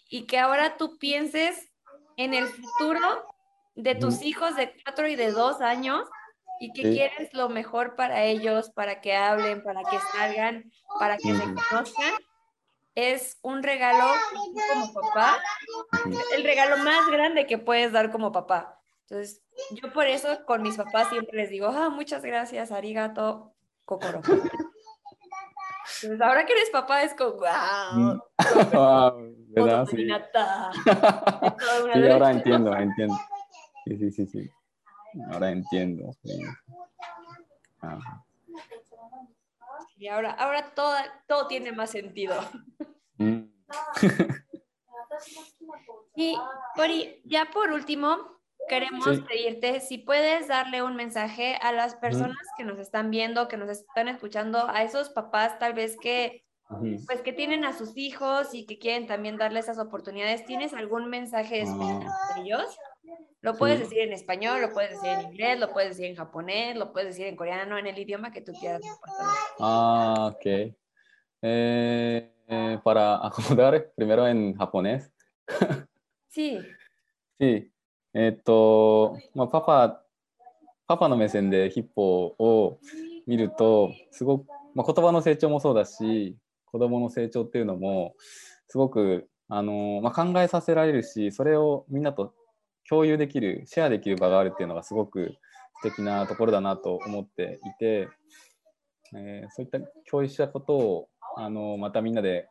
[0.09, 1.69] Y que ahora tú pienses
[2.15, 3.25] en el futuro
[3.75, 6.07] de tus hijos de cuatro y de dos años
[6.61, 6.93] y que Sí.
[6.93, 12.13] quieres lo mejor para ellos, para que hablen, para que salgan, para que se conozcan,
[12.93, 14.13] es un regalo
[14.71, 15.39] como papá,
[16.35, 18.79] el regalo más grande que puedes dar como papá.
[19.09, 19.41] Entonces,
[19.71, 24.21] yo por eso con mis papás siempre les digo, ah, muchas gracias, arigato, kokoro.
[26.03, 28.21] Entonces, ahora que eres papá es como, wow, Ah,
[29.49, 29.87] ¿Verdad?
[29.89, 30.07] Sí.
[31.93, 33.15] Sí, ahora entiendo, entiendo.
[33.85, 34.51] Sí, sí, sí, sí.
[35.31, 36.13] Ahora entiendo.
[36.23, 36.41] sí.
[37.81, 37.99] Ah,
[39.97, 40.95] Y ahora, ahora todo,
[41.27, 42.35] todo tiene más sentido.
[43.17, 43.41] mm.
[46.15, 46.35] Y
[46.75, 48.17] Cori, ya por último,
[48.67, 49.21] queremos Sí.
[49.27, 53.69] pedirte si puedes darle un mensaje a las personas que nos están viendo, que nos
[53.69, 56.45] están escuchando, a esos papás tal vez que
[57.05, 60.45] pues que tienen a sus hijos y que quieren también darle esas oportunidades.
[60.45, 62.17] ¿Tienes algún mensaje especial Ah.
[62.29, 62.77] para ellos?
[63.42, 63.84] Lo puedes Sí.
[63.84, 67.10] decir en español, lo puedes decir en inglés, lo puedes decir en japonés, lo puedes
[67.10, 68.80] decir en coreano, en el idioma que tú quieras.
[68.84, 69.34] no pasa nada.
[69.60, 70.46] Ah, ok.
[71.42, 75.12] Eh, eh, para acomodar, primero en japonés.
[76.28, 76.60] Sí,
[77.40, 77.70] し、
[78.14, 80.02] えっと、まあ、パパ、
[80.86, 82.80] パパの目線でヒッポを
[83.26, 86.36] 見ると、すごく、まあ、言葉の成長もそうだし、
[86.66, 88.14] 子供の成長っていうのも、
[88.68, 92.34] すごく、あのまあ、考えさせられるし、それをみんなと
[92.91, 95.37] 共有できる、シェアできる場があるっていうのがすごく
[95.81, 98.09] 素敵なところだなと思っていて、
[99.15, 99.79] えーそういった
[100.09, 102.49] 共有したことを、あのまたみんなで、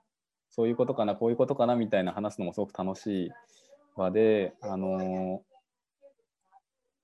[0.48, 3.30] そういうことかな、こういうことかなみたいな話すのもすごく楽しい
[3.98, 5.42] 場で、あの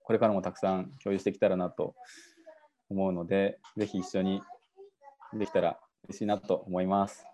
[0.03, 1.95] これからもたくさん共有してきたらなと
[2.89, 4.41] 思うので、ぜひ一緒に
[5.35, 7.27] できたら嬉しいなと思います。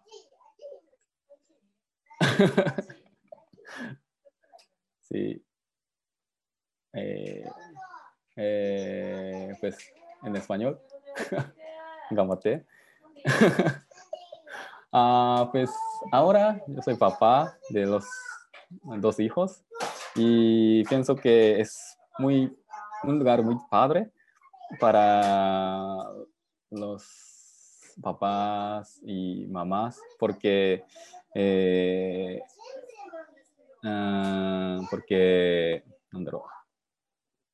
[5.13, 5.43] sí.
[6.95, 7.45] Eh,
[8.37, 9.77] eh, pues
[10.23, 10.81] en español,
[12.11, 12.65] gamate.
[14.93, 15.71] ah, pues
[16.11, 18.05] ahora yo soy papá de los
[18.99, 19.65] dos hijos
[20.15, 22.57] y pienso que es muy,
[23.05, 24.11] un lugar muy padre
[24.81, 25.97] para
[26.71, 27.07] los
[28.01, 30.85] papás y mamás porque
[31.35, 32.41] eh,
[33.85, 36.31] ah, porque ¿dónde?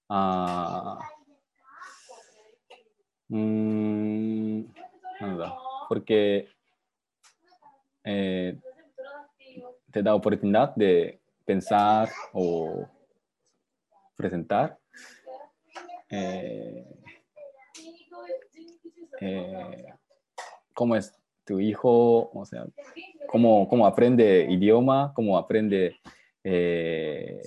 [0.08, 1.14] あー
[3.32, 4.62] うーん
[5.22, 5.58] なんだ
[5.90, 6.48] porque
[8.06, 8.58] eh,
[9.92, 12.88] te da oportunidad de pensar o
[14.16, 14.78] presentar
[16.10, 16.86] eh,
[19.22, 19.86] eh,
[20.74, 21.14] cómo es
[21.46, 22.66] tu hijo, o sea,
[23.28, 25.96] cómo, cómo aprende idioma, cómo aprende
[26.44, 27.42] eh,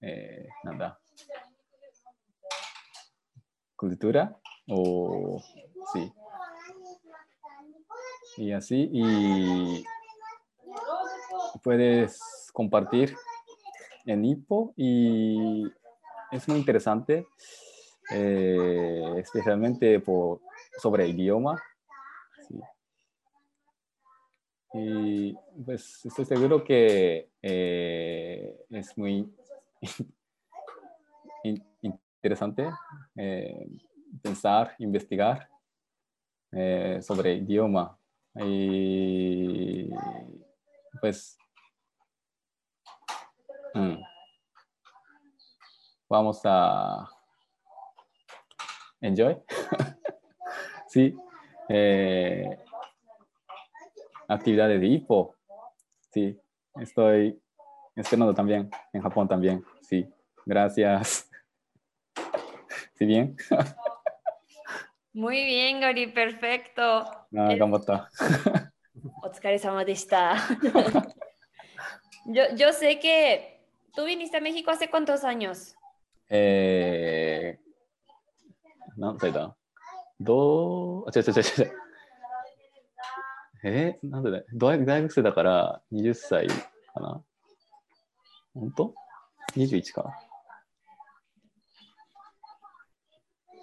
[0.00, 0.98] eh, nada,
[3.74, 4.36] cultura,
[4.68, 5.42] o
[5.92, 6.12] sí.
[8.38, 9.84] Y así, y
[11.62, 12.20] puedes
[12.52, 13.16] compartir
[14.04, 15.64] en Hippo y
[16.30, 17.26] es muy interesante,
[18.10, 20.40] eh, especialmente por,
[20.78, 21.62] sobre idioma.
[22.46, 22.60] sí.
[24.78, 25.34] Y
[25.64, 29.32] pues estoy seguro que eh, es muy
[31.44, 31.64] in-
[32.22, 32.68] interesante
[33.16, 33.68] eh,
[34.22, 35.48] pensar, investigar
[36.52, 37.98] eh, sobre idioma.
[38.34, 39.88] Y
[41.00, 41.38] pues
[43.74, 43.96] mm,
[46.08, 47.08] vamos a
[49.00, 49.36] enjoy.
[50.88, 51.16] sí.
[51.68, 52.58] eh,
[54.28, 55.34] actividades de hipo.
[56.10, 56.40] Sí.
[56.80, 57.40] Estoy
[57.95, 58.69] esperando también.
[58.93, 59.63] En Japón también.
[59.81, 60.07] Sí.
[60.45, 61.29] Gracias.
[62.95, 63.35] ¿Sí bien?
[65.13, 66.81] muy bien, Gori, perfecto.
[67.33, 68.09] Ah, Eh, 頑張った。
[69.23, 70.35] お疲れ様でした。
[72.27, 73.61] yo, yo sé que
[73.95, 75.75] tú viniste a México hace cuántos años.
[76.29, 79.55] えー、何歳だ
[80.19, 81.71] どう、あ、違う違う違う違う。
[83.63, 87.21] えー、なんでだ大大学生だから20歳かな
[88.55, 88.93] 本当
[89.55, 90.03] ?21 か。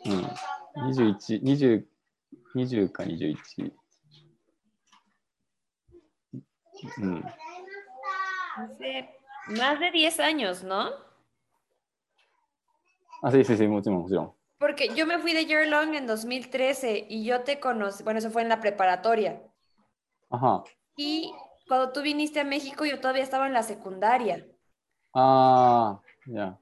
[0.07, 0.93] うん。
[0.93, 3.73] 21、20、20か21。
[7.01, 7.25] うん。
[8.57, 9.09] Hace
[9.49, 10.91] más de 10 años, ¿no?
[13.23, 14.33] あ、sí, sí, sí, もちろん、もちろん。
[14.59, 18.43] Porque yo me fui de Yearlong en 2013 y yo te conocí, bueno, eso fue
[18.43, 19.41] en la preparatoria.
[20.31, 20.65] あは。
[20.97, 21.33] Y
[21.69, 24.45] cuando tú viniste a México yo todavía estaba en la secundaria,
[25.13, 26.59] ああ、いや。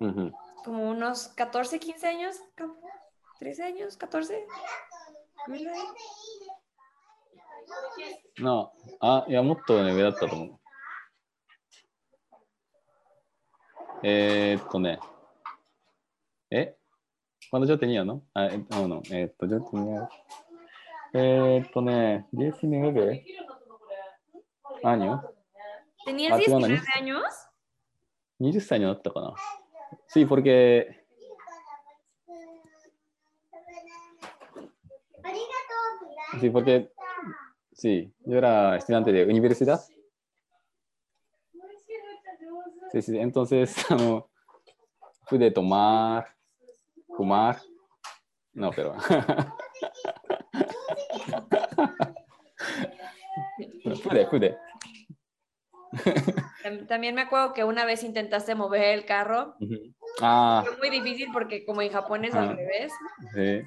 [0.00, 0.32] うんうん。
[0.64, 2.74] como unos 14, 15 años, como
[3.40, 4.46] 13 años, 14.
[5.46, 5.78] ぐらい
[8.38, 10.58] なあ、あ、いや、もっとね、上だったと思う。
[14.02, 14.98] えー、っとね。
[16.50, 16.76] え
[17.50, 18.22] ¿Cuándo yo tenía, no?
[18.34, 19.02] Ah, eh, no, no.
[19.10, 20.08] Eh, yo tenía
[21.14, 23.24] えーっとね、19
[24.84, 25.20] años.
[26.04, 26.82] ¿Tenías Ah, tú, 19 Anaís.
[26.96, 27.24] años?
[28.41, 29.35] 20歳になったかな。
[30.07, 31.05] Sí, porque.
[36.39, 36.91] Sí, porque.
[37.71, 39.79] Sí, yo era estudiante de universidad.
[42.91, 44.27] Sí, sí, entonces, あの、
[45.27, 46.35] fui de tomar,
[47.15, 47.61] fumar.
[48.53, 48.95] No, pero.
[54.01, 54.57] fui de, fui de.
[55.93, 56.50] Tam-
[56.87, 59.55] También me acuerdo que una vez intentaste mover el carro.
[59.59, 59.93] Ujú.
[60.21, 62.41] Ah, Fue muy difícil porque como en Japón es Ah.
[62.41, 62.91] al revés.
[63.33, 63.61] sí.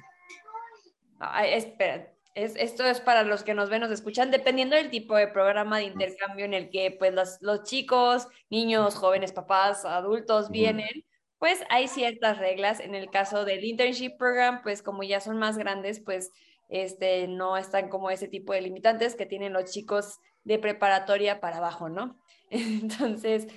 [1.19, 5.15] Ay, espera, es, esto es para los que nos ven, nos escuchan, dependiendo del tipo
[5.15, 10.49] de programa de intercambio en el que pues los, los chicos, niños, jóvenes, papás, adultos
[10.51, 11.05] vienen,
[11.39, 12.79] pues hay ciertas reglas.
[12.81, 16.31] En el caso del internship program, pues como ya son más grandes, pues
[16.67, 21.57] este, no están como ese tipo de limitantes que tienen los chicos de preparatoria para
[21.57, 22.19] abajo, ¿no?
[22.81, 23.47] Entonces,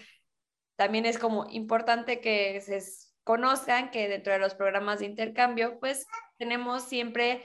[0.77, 2.81] también es como importante que se
[3.25, 6.07] conozcan que dentro de los programas de intercambio, pues
[6.39, 7.43] tenemos siempre,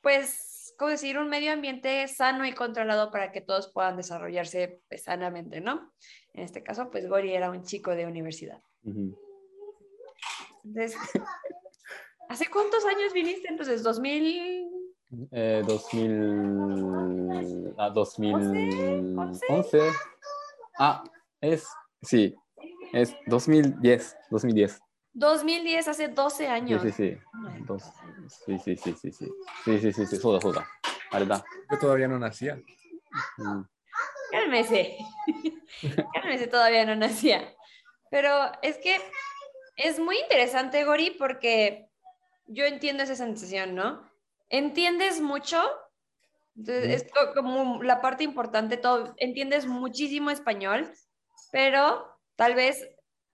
[0.00, 1.18] pues, ¿cómo decir?
[1.18, 5.92] Un medio ambiente sano y controlado para que todos puedan desarrollarse pues, sanamente, ¿no?
[6.34, 8.60] En este caso, pues Gori era un chico de universidad.
[10.64, 10.96] Entonces,
[12.28, 13.48] ¿hace cuántos años viniste?
[13.48, 14.68] Entonces, 2000...
[15.30, 17.74] Eh, 2000.
[17.78, 19.78] Ah, 2011.
[20.84, 21.04] Ah,
[21.40, 21.64] es,
[22.02, 22.34] sí,
[22.92, 24.80] es 2010, 2010.
[25.12, 26.82] 2010, hace 12 años.
[26.82, 28.58] Sí, sí, sí.
[28.58, 29.32] Sí, sí, sí, sí, sí.
[29.64, 30.68] Sí, sí, sí, sí, soda, soda.
[31.12, 31.44] ¿Verdad?
[31.70, 32.56] Yo todavía no nacía.
[33.36, 33.62] Mm.
[34.32, 34.98] Cálmese.
[36.14, 37.54] Cálmese, todavía no nacía.
[38.10, 38.96] Pero es que
[39.76, 41.92] es muy interesante, Gori, porque
[42.46, 44.10] yo entiendo esa sensación, ¿no?
[44.48, 45.62] Entiendes mucho
[46.56, 50.92] entonces es co- como la parte importante, todo, entiendes muchísimo español,
[51.50, 52.06] pero
[52.36, 52.88] tal vez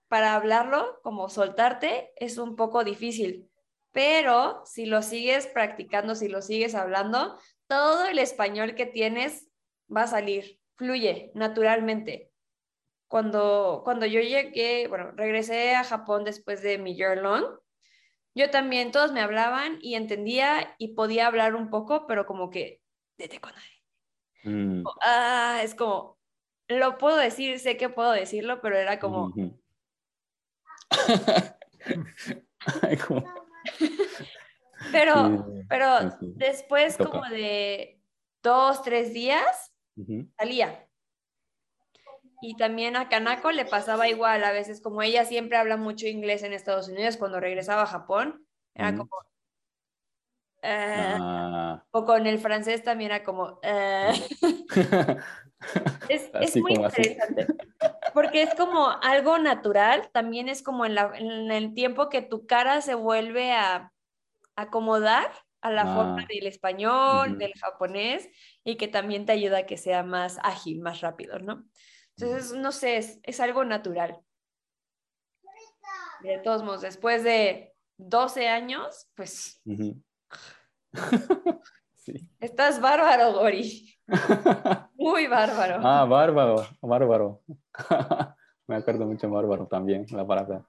[0.07, 3.49] para hablarlo, como soltarte, es un poco difícil.
[3.91, 7.37] Pero si lo sigues practicando, si lo sigues hablando,
[7.67, 9.49] todo el español que tienes
[9.95, 12.31] va a salir, fluye naturalmente.
[13.07, 17.43] Cuando, cuando yo llegué, bueno, regresé a Japón después de mi year long,
[18.35, 22.78] yo también, todos me hablaban y entendía y podía hablar un poco, pero como que,
[23.18, 23.62] "Dete konai".
[24.44, 24.84] うん。
[25.02, 26.18] ah, es como,
[26.68, 29.60] lo puedo decir, sé que puedo decirlo, pero era como, うんうん
[33.06, 33.24] como-
[34.92, 36.32] pero, Sí, pero sí, sí.
[36.36, 37.10] después Toca.
[37.10, 38.00] como de
[38.42, 40.28] dos, tres días, Ujú.
[40.38, 40.88] salía.
[42.40, 46.42] Y también a Kanako le pasaba igual, a veces como ella siempre habla mucho inglés
[46.42, 48.98] en Estados Unidos, cuando regresaba a Japón, era Ujú.
[49.08, 49.10] como...
[50.61, 51.83] eh, Ah.
[51.91, 53.59] o con el francés también era como...
[53.63, 54.09] eh,
[56.09, 57.01] es, es muy como así.
[57.01, 57.47] interesante,
[58.13, 62.45] porque es como algo natural, también es como en, la- en el tiempo que tu
[62.45, 63.91] cara se vuelve a
[64.55, 65.31] acomodar
[65.61, 66.25] a la forma Ah.
[66.29, 67.37] del español, Ujú.
[67.37, 68.29] del japonés,
[68.63, 71.65] y que también te ayuda a que sea más ágil, más rápido, ¿no?
[72.17, 74.19] Entonces, no sé, es, es algo natural.
[76.21, 80.01] De todos modos, después de 12 años, pues Ujú.
[81.95, 82.13] Sí.
[82.39, 83.95] estás bárbaro, Gori.
[84.95, 85.77] Muy bárbaro.
[85.83, 87.41] Ah, bárbaro, bárbaro.
[88.67, 90.65] Me acuerdo mucho bárbaro también, la palabra.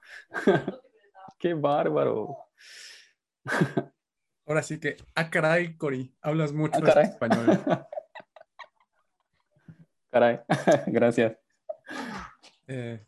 [1.39, 2.37] Qué bárbaro.
[4.47, 7.05] Ahora sí que, ah, caray, Cori, hablas mucho Ah, caray.
[7.07, 7.61] español.
[10.11, 10.41] Caray,
[10.87, 11.37] gracias.
[12.67, 13.07] Eh,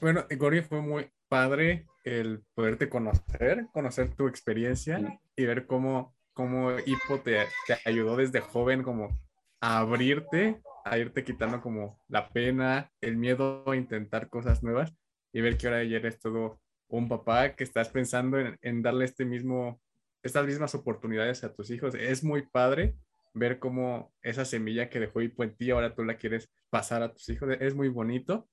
[0.00, 6.78] bueno, Gori, fue muy padre el poderte conocer, conocer tu experiencia y ver cómo, cómo
[6.78, 9.18] Hippo te, te ayudó desde joven como
[9.60, 14.92] a abrirte, a irte quitando como la pena, el miedo a intentar cosas nuevas
[15.32, 19.06] y ver que ahora ya eres todo un papá que estás pensando en, en darle
[19.06, 19.80] este mismo,
[20.22, 21.94] estas mismas oportunidades a tus hijos.
[21.94, 22.94] Es muy padre
[23.32, 27.14] ver cómo esa semilla que dejó Hippo en ti, ahora tú la quieres pasar a
[27.14, 27.48] tus hijos.
[27.60, 28.46] Es muy bonito.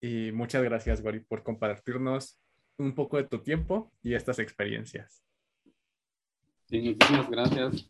[0.00, 2.38] Y muchas gracias, Gori, por compartirnos
[2.78, 5.25] un poco de tu tiempo y estas experiencias.
[6.68, 7.88] Sí, muchísimas gracias.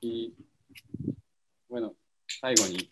[0.00, 0.34] Y
[1.68, 1.94] bueno,
[2.40, 2.90] Taigoni.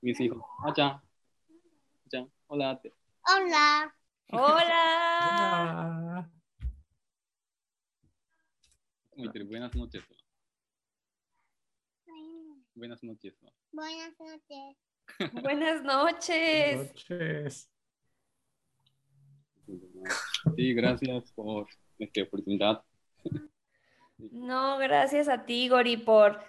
[0.00, 0.40] Mis hijos.
[0.60, 1.02] Ah, Allá.
[2.06, 2.28] Allá.
[2.46, 2.80] Hola.
[4.30, 4.30] Hola.
[4.30, 6.30] Hola.
[9.16, 10.04] Muy buenas noches.
[12.74, 13.34] Buenas noches.
[13.72, 14.76] Buenas noches.
[15.42, 16.94] Buenas noches.
[17.02, 17.70] Buenas noches.
[20.54, 21.66] Sí, gracias por
[21.98, 22.84] esta oportunidad.
[24.18, 26.40] No, gracias a ti, Gori, por,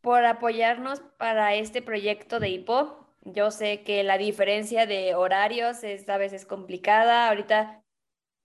[0.00, 3.02] por apoyarnos para este proyecto de HIPO.
[3.24, 7.28] Yo sé que la diferencia de horarios es, a veces complicada.
[7.28, 7.84] Ahorita,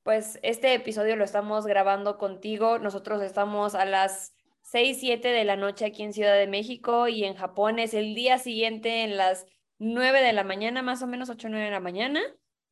[0.03, 2.77] pues, este episodio lo estamos grabando contigo.
[2.77, 7.23] Nosotros estamos a las 6, 7 de la noche aquí en Ciudad de México y
[7.23, 9.47] en Japón es el día siguiente en las
[9.79, 12.21] 9 de la mañana, más o menos 8 o 9 de la mañana.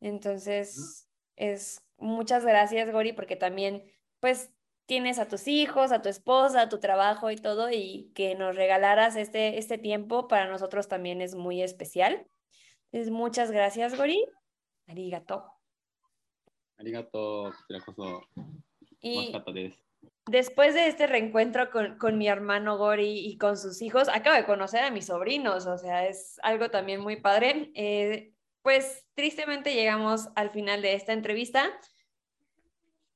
[0.02, 3.84] Entonces, es muchas gracias, Gori, porque también,
[4.20, 4.52] pues,
[4.86, 8.56] tienes a tus hijos, a tu esposa, a tu trabajo y todo, y que nos
[8.56, 12.28] regalaras este, este tiempo para nosotros también es muy especial.
[12.92, 14.26] Entonces, muchas gracias, Gori.
[14.88, 15.46] Arigato.
[16.78, 17.52] Arigato.
[19.02, 19.34] Y
[20.28, 24.46] después de este reencuentro con, con, mi hermano Gori y con sus hijos, acabo de
[24.46, 27.72] conocer a mis sobrinos, o sea, es algo también muy padre.
[27.76, 31.72] Eh, pues tristemente llegamos al final de esta entrevista.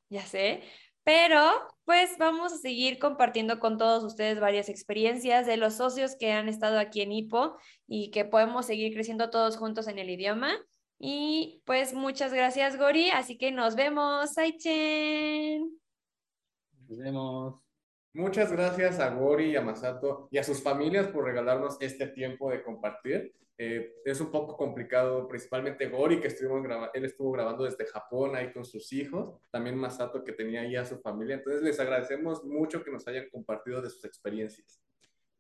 [0.09, 0.61] Ya sé,
[1.09, 1.49] pero
[1.85, 6.47] pues vamos a seguir compartiendo con todos ustedes varias experiencias de los socios que han
[6.47, 7.57] estado aquí en HIPO
[7.87, 10.51] y que podemos seguir creciendo todos juntos en el idioma.
[10.99, 15.79] Y pues muchas gracias, Gori, así que nos vemos, Saichen.
[16.87, 17.68] Nos vemos.
[18.13, 22.49] Muchas gracias a Gori y a Masato y a sus familias por regalarnos este tiempo
[22.49, 23.35] de compartir.
[23.55, 28.51] Eh, es un poco complicado, principalmente Gori, que estuvimos él estuvo grabando desde Japón ahí
[28.51, 31.35] con sus hijos, también Masato que tenía ahí a su familia.
[31.35, 34.81] Entonces les agradecemos mucho que nos hayan compartido de sus experiencias.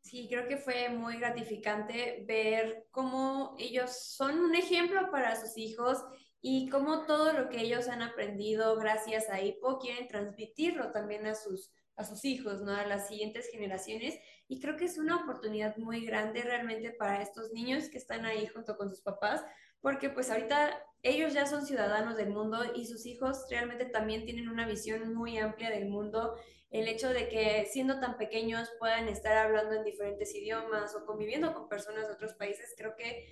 [0.01, 6.03] Sí, creo que fue muy gratificante ver cómo ellos son un ejemplo para sus hijos
[6.41, 11.35] y cómo todo lo que ellos han aprendido gracias a HIPO quieren transmitirlo también a
[11.35, 12.71] sus, a sus hijos, ¿no?
[12.71, 14.17] A las siguientes generaciones.
[14.47, 18.47] Y creo que es una oportunidad muy grande realmente para estos niños que están ahí
[18.47, 19.43] junto con sus papás,
[19.81, 24.49] porque pues ahorita ellos ya son ciudadanos del mundo y sus hijos realmente también tienen
[24.49, 26.35] una visión muy amplia del mundo
[26.71, 31.53] el hecho de que siendo tan pequeños puedan estar hablando en diferentes idiomas o conviviendo
[31.53, 33.27] con personas de otros países, creo que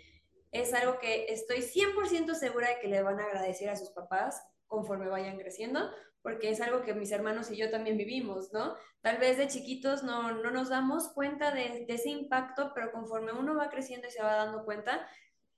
[0.52, 4.42] es algo que estoy 100% segura de que le van a agradecer a sus papás
[4.66, 5.92] conforme vayan creciendo,
[6.28, 8.76] porque es algo que mis hermanos y yo también vivimos, ¿no?
[9.00, 13.32] Tal vez de chiquitos no, no nos damos cuenta de, de ese impacto, pero conforme
[13.32, 15.08] uno va creciendo y se va dando cuenta,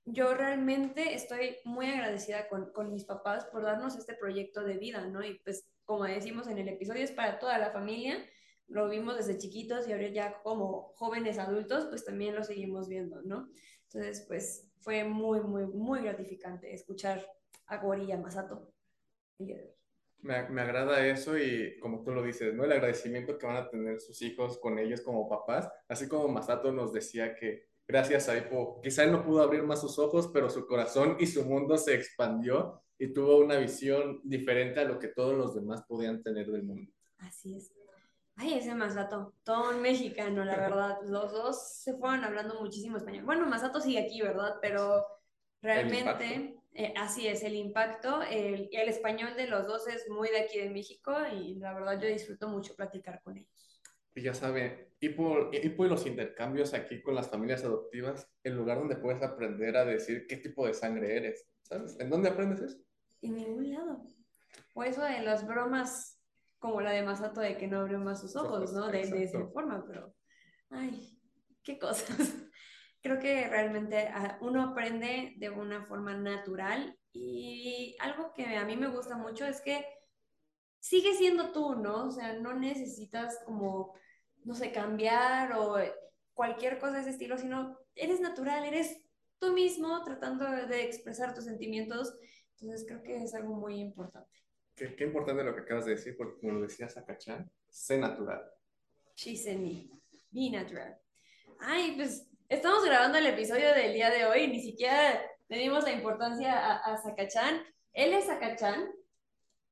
[0.04, 5.04] yo realmente estoy muy agradecida con, con, mis papás por darnos este proyecto de vida,
[5.08, 5.24] ¿no?
[5.24, 8.24] Y pues, como decimos en el episodio, es para toda la familia.
[8.68, 13.22] Lo vimos desde chiquitos y ahora ya como jóvenes adultos, pues también lo seguimos viendo,
[13.22, 13.48] ¿no?
[13.92, 17.26] Entonces, pues fue muy, muy, muy gratificante escuchar
[17.66, 18.72] a Gori y a Masato
[19.40, 19.79] el día de hoy.
[20.22, 22.64] Me, me, agrada eso y como tú lo dices, ¿no?
[22.64, 26.72] El agradecimiento que van a tener sus hijos con ellos como papás, así como Masato
[26.72, 30.48] nos decía que gracias a Ipo, quizá él no pudo abrir más sus ojos, pero
[30.48, 35.08] su corazón y su mundo se expandió y tuvo una visión diferente a lo que
[35.08, 36.92] todos los demás podían tener del mundo.
[37.18, 37.72] Así es.
[38.36, 40.98] Ay, ese Masato, todo un mexicano, la verdad.
[41.04, 43.24] Los dos se fueron hablando muchísimo español.
[43.24, 44.56] Bueno, Masato sigue aquí, ¿verdad?
[44.62, 45.04] Pero
[45.60, 50.40] realmente, eh, así es, el impacto, el, el español de los dos es muy de
[50.40, 53.80] aquí de México y la verdad yo disfruto mucho platicar con ellos.
[54.14, 58.56] Y ya saben, y por, y por los intercambios aquí con las familias adoptivas, el
[58.56, 61.98] lugar donde puedes aprender a decir qué tipo de sangre eres, ¿sabes?
[62.00, 62.78] ¿En dónde aprendes eso?
[63.22, 64.02] En ningún lado.
[64.74, 66.20] O eso de las bromas
[66.58, 68.88] como la de Masato de que no abrió más sus ojos, ¿no?
[68.88, 70.14] De, de esa forma, pero,
[70.70, 71.18] ay,
[71.62, 72.34] qué cosas.
[73.02, 74.10] Creo que realmente
[74.40, 79.60] uno aprende de una forma natural y algo que a mí me gusta mucho es
[79.60, 79.84] que
[80.78, 82.06] sigue siendo tú, ¿no?
[82.06, 83.94] O sea, no necesitas como,
[84.44, 85.76] no sé, cambiar o
[86.34, 89.02] cualquier cosa de ese estilo, sino eres natural, eres
[89.38, 92.14] tú mismo tratando de expresar tus sentimientos.
[92.60, 94.30] Entonces creo que es algo muy importante.
[94.74, 98.42] Qué, qué importante lo que acabas de decir, porque como lo decía Sakachan, sé natural.
[99.14, 99.90] She's in me.
[100.30, 100.98] Be natural.
[101.58, 105.92] Ay, pues estamos grabando el episodio del día de hoy, ni siquiera le dimos la
[105.92, 107.62] importancia a, a Sakachan.
[107.92, 108.90] Él es Sakachan,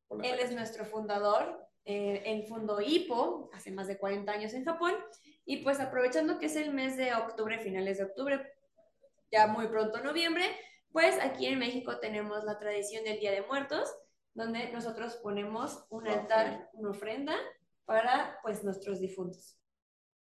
[0.07, 2.79] Hola, Él es nuestro fundador, eh, él fundó
[3.53, 4.95] hace más de 40 años en Japón
[5.45, 8.41] y pues aprovechando que es el mes de octubre, finales de octubre,
[9.33, 10.45] ya muy pronto noviembre,
[10.93, 13.93] pues aquí en México tenemos la tradición del Día de Muertos,
[14.35, 17.37] donde nosotros ponemos un altar, una ofrenda
[17.87, 19.58] para pues nuestros difuntos.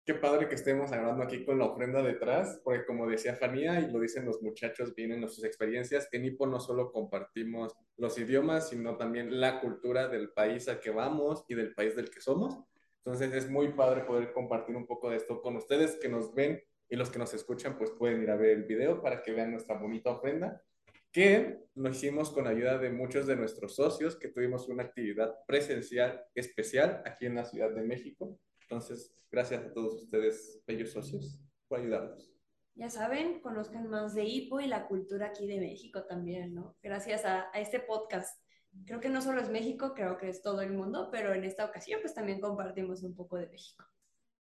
[0.06, 3.90] Qué padre que estemos hablando aquí con la ofrenda detrás, porque como decía Fanía, y
[3.90, 8.68] lo dicen los muchachos, vienen en sus experiencias, en Hipo no solo compartimos los idiomas,
[8.68, 12.56] sino también la cultura del país al que vamos y del país del que somos.
[12.98, 16.62] Entonces es muy padre poder compartir un poco de esto con ustedes que nos ven
[16.88, 19.50] y los que nos escuchan, pues pueden ir a ver el video para que vean
[19.50, 20.62] nuestra bonita ofrenda,
[21.10, 26.26] que lo hicimos con ayuda de muchos de nuestros socios, que tuvimos una actividad presencial
[26.32, 28.38] especial aquí en la Ciudad de México
[28.68, 32.32] Entonces, gracias a todos ustedes, bellos socios, por ayudarnos.
[32.74, 36.76] Ya saben, conozcan más de Hippo y la cultura aquí de México también, ¿no?
[36.82, 38.38] Gracias a, a este podcast.
[38.84, 41.64] Creo que no solo es México, creo que es todo el mundo, pero en esta
[41.64, 43.84] ocasión pues también compartimos un poco de México.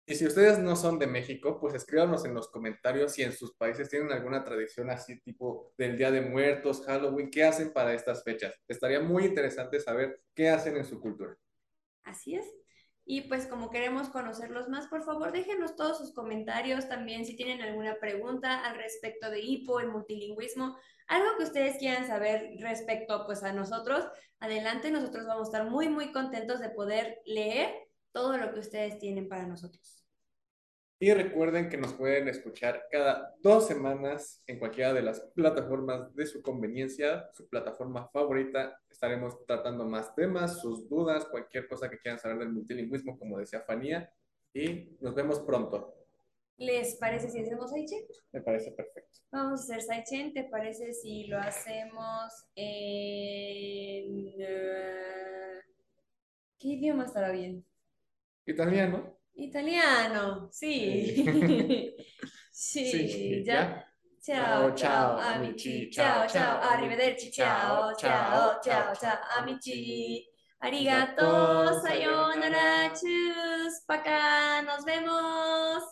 [0.06, 3.54] Y si ustedes no son de México, pues escríbanos en los comentarios si en sus
[3.54, 8.22] países tienen alguna tradición así tipo del Día de Muertos, Halloween, ¿qué hacen para estas
[8.22, 8.54] fechas?
[8.68, 11.34] Estaría muy interesante saber qué hacen en su cultura.
[12.02, 12.63] Así es.
[13.06, 17.60] Y pues como queremos conocerlos más, por favor déjenos todos sus comentarios también si tienen
[17.60, 20.76] alguna pregunta al respecto de hipo, el multilingüismo,
[21.06, 24.06] algo que ustedes quieran saber respecto pues a nosotros,
[24.40, 27.74] adelante, nosotros vamos a estar muy muy contentos de poder leer
[28.12, 30.03] todo lo que ustedes tienen para nosotros.
[31.00, 36.24] Y recuerden que nos pueden escuchar cada dos semanas en cualquiera de las plataformas de
[36.24, 38.80] su conveniencia, su plataforma favorita.
[38.88, 43.60] Estaremos tratando más temas, sus dudas, cualquier cosa que quieran saber del multilingüismo, como decía
[43.62, 44.10] Fanía.
[44.54, 45.94] Y nos vemos pronto.
[46.56, 48.04] ¿Les parece si hacemos Saichen?
[48.32, 49.18] Me parece perfecto.
[49.32, 50.32] Vamos a hacer Saichen.
[50.32, 54.32] ¿Te parece si lo hacemos en...
[54.38, 55.60] eh,
[56.56, 57.66] ¿Qué idioma estará bien?
[58.46, 59.13] Italiano.
[59.36, 61.94] Italiano, sí.
[62.50, 63.54] Sí, ya.
[63.54, 63.94] ya.
[64.20, 65.90] Ciao, Ciao, ciao, amici.
[65.90, 67.30] Ciao, Ciao, arrivederci.
[67.30, 70.26] Ciao, ciao, Ciao, ciao, amici.
[70.60, 75.82] Arigato, sayonara, chus, paca, nos vemos.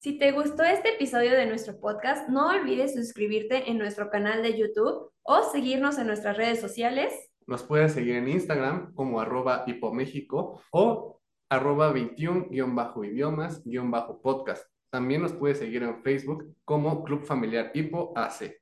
[0.00, 4.58] Si te gustó este episodio de nuestro podcast, no olvides suscribirte en nuestro canal de
[4.58, 7.12] YouTube o seguirnos en nuestras redes sociales.
[7.46, 11.21] Nos pueden seguir en Instagram como arroba hipoméxico o
[11.52, 14.64] arroba 21-idiomas-podcast.
[14.88, 18.58] También nos puede seguir en Facebook como Club Familiar Hipo AC,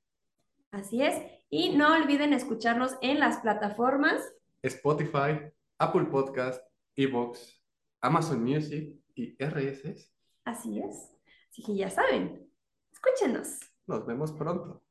[0.72, 1.14] Así es.
[1.48, 4.20] Y no olviden escucharnos en las plataformas
[4.62, 5.38] Spotify,
[5.78, 6.60] Apple Podcast,
[6.96, 7.62] Evox,
[8.00, 10.12] Amazon Music y RSS.
[10.44, 11.12] Así es.
[11.50, 12.50] Así que ya saben,
[12.92, 13.60] escúchenos.
[13.86, 14.82] Nos vemos pronto.